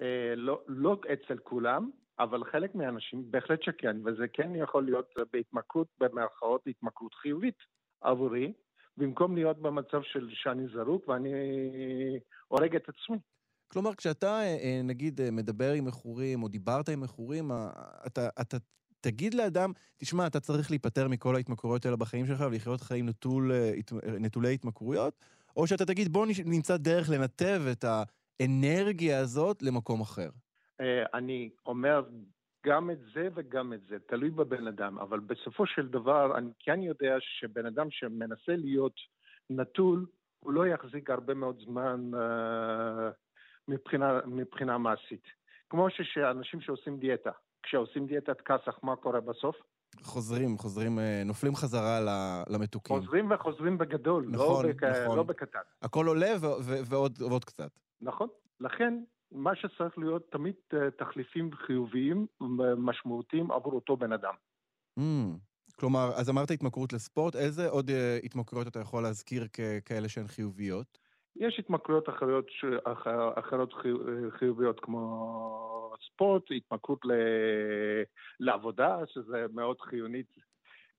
[0.00, 5.86] אה, לא, לא אצל כולם, אבל חלק מהאנשים בהחלט שכן, וזה כן יכול להיות בהתמכרות,
[6.00, 7.56] במרכאות התמכרות חיובית
[8.00, 8.52] עבורי,
[9.00, 11.30] במקום להיות במצב של שאני זרוק ואני
[12.48, 13.18] הורג את עצמי.
[13.68, 17.50] כלומר, כשאתה, אה, אה, נגיד, אה, מדבר עם מכורים, או דיברת עם מכורים,
[18.06, 18.56] אתה, אתה
[19.00, 23.52] תגיד לאדם, תשמע, אתה צריך להיפטר מכל ההתמכרויות האלה בחיים שלך ולחיות חיים נטול,
[24.20, 25.24] נטולי התמכרויות,
[25.56, 27.84] או שאתה תגיד, בוא נמצא דרך לנתב את
[28.40, 30.30] האנרגיה הזאת למקום אחר.
[31.14, 32.02] אני אומר
[32.66, 36.82] גם את זה וגם את זה, תלוי בבן אדם, אבל בסופו של דבר אני כן
[36.82, 38.94] יודע שבן אדם שמנסה להיות
[39.50, 40.06] נטול,
[40.40, 43.10] הוא לא יחזיק הרבה מאוד זמן אה,
[43.68, 45.24] מבחינה, מבחינה מעשית.
[45.70, 47.30] כמו שאנשים שעושים דיאטה,
[47.62, 49.56] כשעושים דיאטת כסח, מה קורה בסוף?
[50.02, 52.00] חוזרים, חוזרים, אה, נופלים חזרה
[52.50, 52.96] למתוקים.
[52.96, 54.82] חוזרים וחוזרים בגדול, נכון, לא, בק...
[54.84, 55.16] נכון.
[55.16, 55.58] לא בקטן.
[55.82, 57.70] הכל עולה ו- ו- ועוד, ועוד קצת.
[58.00, 58.28] נכון.
[58.60, 58.94] לכן,
[59.32, 62.26] מה שצריך להיות תמיד אה, תחליפים חיוביים
[62.78, 64.34] משמעותיים עבור אותו בן אדם.
[64.98, 65.02] Mm.
[65.76, 70.98] כלומר, אז אמרת התמכרות לספורט, איזה עוד אה, התמכרויות אתה יכול להזכיר ככאלה שהן חיוביות?
[71.36, 72.64] יש התמכרויות אחרות, ש...
[72.84, 73.06] אח...
[73.34, 73.96] אחרות חיו...
[74.38, 77.12] חיוביות כמו ספורט, התמכרות ל...
[78.40, 80.34] לעבודה, שזה מאוד חיונית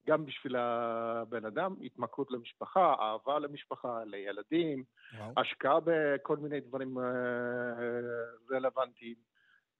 [0.08, 4.84] גם בשביל הבן אדם, התמכרות למשפחה, אהבה למשפחה, לילדים,
[5.18, 5.32] וואו.
[5.36, 7.04] השקעה בכל מיני דברים אה,
[8.50, 9.14] רלוונטיים,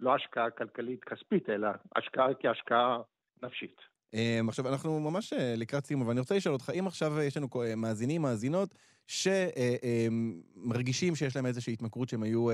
[0.01, 2.99] לא השקעה כלכלית כספית, אלא השקעה כהשקעה
[3.43, 3.77] נפשית.
[4.15, 4.17] Um,
[4.49, 7.49] עכשיו, אנחנו ממש אה, לקראת סיום, אבל אני רוצה לשאול אותך, אם עכשיו יש לנו
[7.65, 8.75] אה, מאזינים, מאזינות,
[9.07, 12.47] שמרגישים שיש להם איזושהי התמכרות שהם היו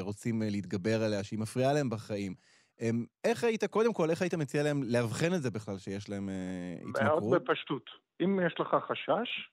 [0.00, 2.53] רוצים להתגבר עליה, שהיא מפריעה להם בחיים, אמ,
[3.24, 6.76] איך היית, קודם כל, איך היית מציע להם לאבחן את זה בכלל, שיש להם אה,
[6.84, 7.42] מאוד התמכרות?
[7.42, 7.90] בפשטות.
[8.20, 9.50] אם יש לך חשש,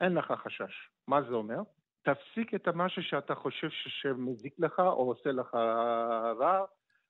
[0.00, 0.90] אין לך חשש.
[1.08, 1.58] מה זה אומר?
[2.02, 5.54] תפסיק את המשהו שאתה חושב שמזיק לך או עושה לך
[6.40, 6.64] רע.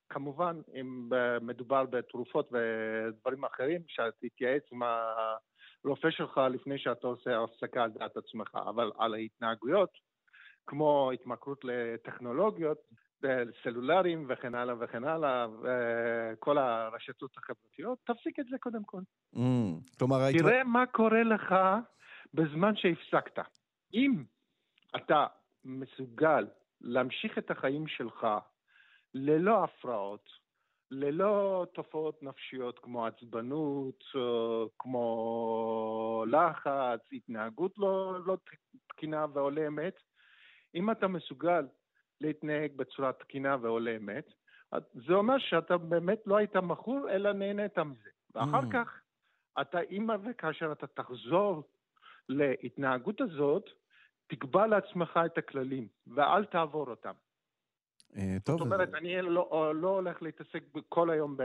[0.08, 4.82] כמובן, אם אה, מדובר בתרופות ודברים אחרים, שתתייעץ עם
[5.84, 8.58] הרופא שלך לפני שאתה עושה הפסקה על דעת עצמך.
[8.68, 9.90] אבל על ההתנהגויות,
[10.66, 12.78] כמו התמכרות לטכנולוגיות,
[13.62, 19.00] סלולריים וכן הלאה וכן הלאה, וכל הרשתות החברתיות, תפסיק את זה קודם כל.
[19.34, 21.54] Mm, כלומר, תראה מה קורה לך
[22.34, 23.38] בזמן שהפסקת.
[23.94, 24.24] אם
[24.96, 25.26] אתה
[25.64, 26.46] מסוגל
[26.80, 28.26] להמשיך את החיים שלך
[29.14, 30.28] ללא הפרעות,
[30.90, 38.36] ללא תופעות נפשיות כמו עצבנות, אה, כמו לחץ, התנהגות לא, לא
[38.88, 39.94] תקינה והולמת,
[40.74, 41.66] אם אתה מסוגל
[42.20, 44.32] להתנהג בצורה תקינה והולמת,
[44.94, 48.10] זה אומר שאתה באמת לא היית מכור, אלא נהנית מזה.
[48.34, 48.72] ואחר Mm.
[48.72, 49.00] כך,
[49.60, 51.62] אתה, אם וכאשר אתה תחזור
[52.28, 53.64] להתנהגות הזאת,
[54.26, 57.12] תקבע לעצמך את הכללים, ואל תעבור אותם.
[58.16, 61.36] אה, טוב, זאת אומרת, אני לא, לא הולך להתעסק כל היום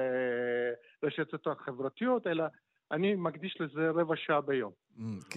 [1.02, 2.44] ברשתות החברתיות, אלא
[2.92, 4.72] אני מקדיש לזה רבע שעה ביום.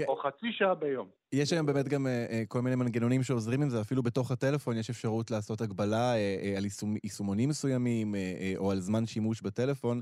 [0.09, 1.09] או חצי שעה ביום.
[1.33, 4.77] יש היום באמת גם אה, אה, כל מיני מנגנונים שעוזרים עם זה, אפילו בתוך הטלפון
[4.77, 8.15] יש אפשרות לעשות הגבלה אה, על יישומ- יישומונים מסוימים,
[8.57, 10.01] או על זמן שימוש בטלפון,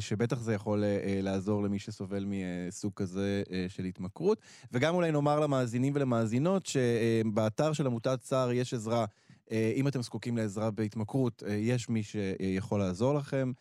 [0.00, 0.84] שבטח זה יכול
[1.22, 4.40] לעזור למי שסובל מסוג כזה של התמכרות.
[4.72, 9.04] וגם אולי נאמר למאזינים ולמאזינות שבאתר של עמותת צער יש עזרה.
[9.50, 13.52] אם אתם זקוקים לעזרה בהתמכרות, יש מי שיכול לעזור לכם.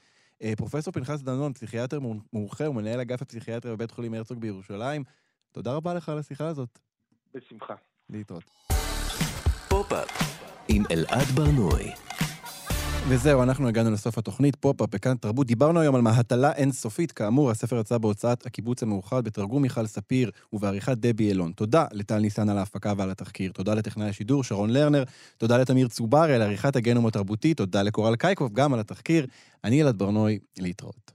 [0.41, 1.99] אה, פרופסור פנחס דנון, פסיכיאטר
[2.33, 5.03] מומחה ומנהל אגף הפסיכיאטריה בבית חולים הרצוג בירושלים,
[5.51, 6.79] תודה רבה לך על השיחה הזאת.
[7.33, 7.73] בשמחה.
[8.09, 8.43] להתראות.
[9.69, 10.09] פופ-אפ
[10.67, 11.91] עם אלעד ברנועי.
[13.09, 15.47] וזהו, אנחנו הגענו לסוף התוכנית, פופ-אפ בכאן תרבות.
[15.47, 17.11] דיברנו היום על מהתלה אינסופית.
[17.11, 21.51] כאמור, הספר יצא בהוצאת הקיבוץ המאוחד, בתרגום מיכל ספיר ובעריכת דבי אילון.
[21.51, 23.51] תודה לטל ניסן על ההפקה ועל התחקיר.
[23.51, 25.03] תודה לטכנאי השידור שרון לרנר.
[25.37, 27.53] תודה לתמיר צוברי על עריכת הגנום התרבותי.
[27.53, 29.27] תודה לקורל קייקוב גם על התחקיר.
[29.63, 31.14] אני אלעד ברנועי, להתראות.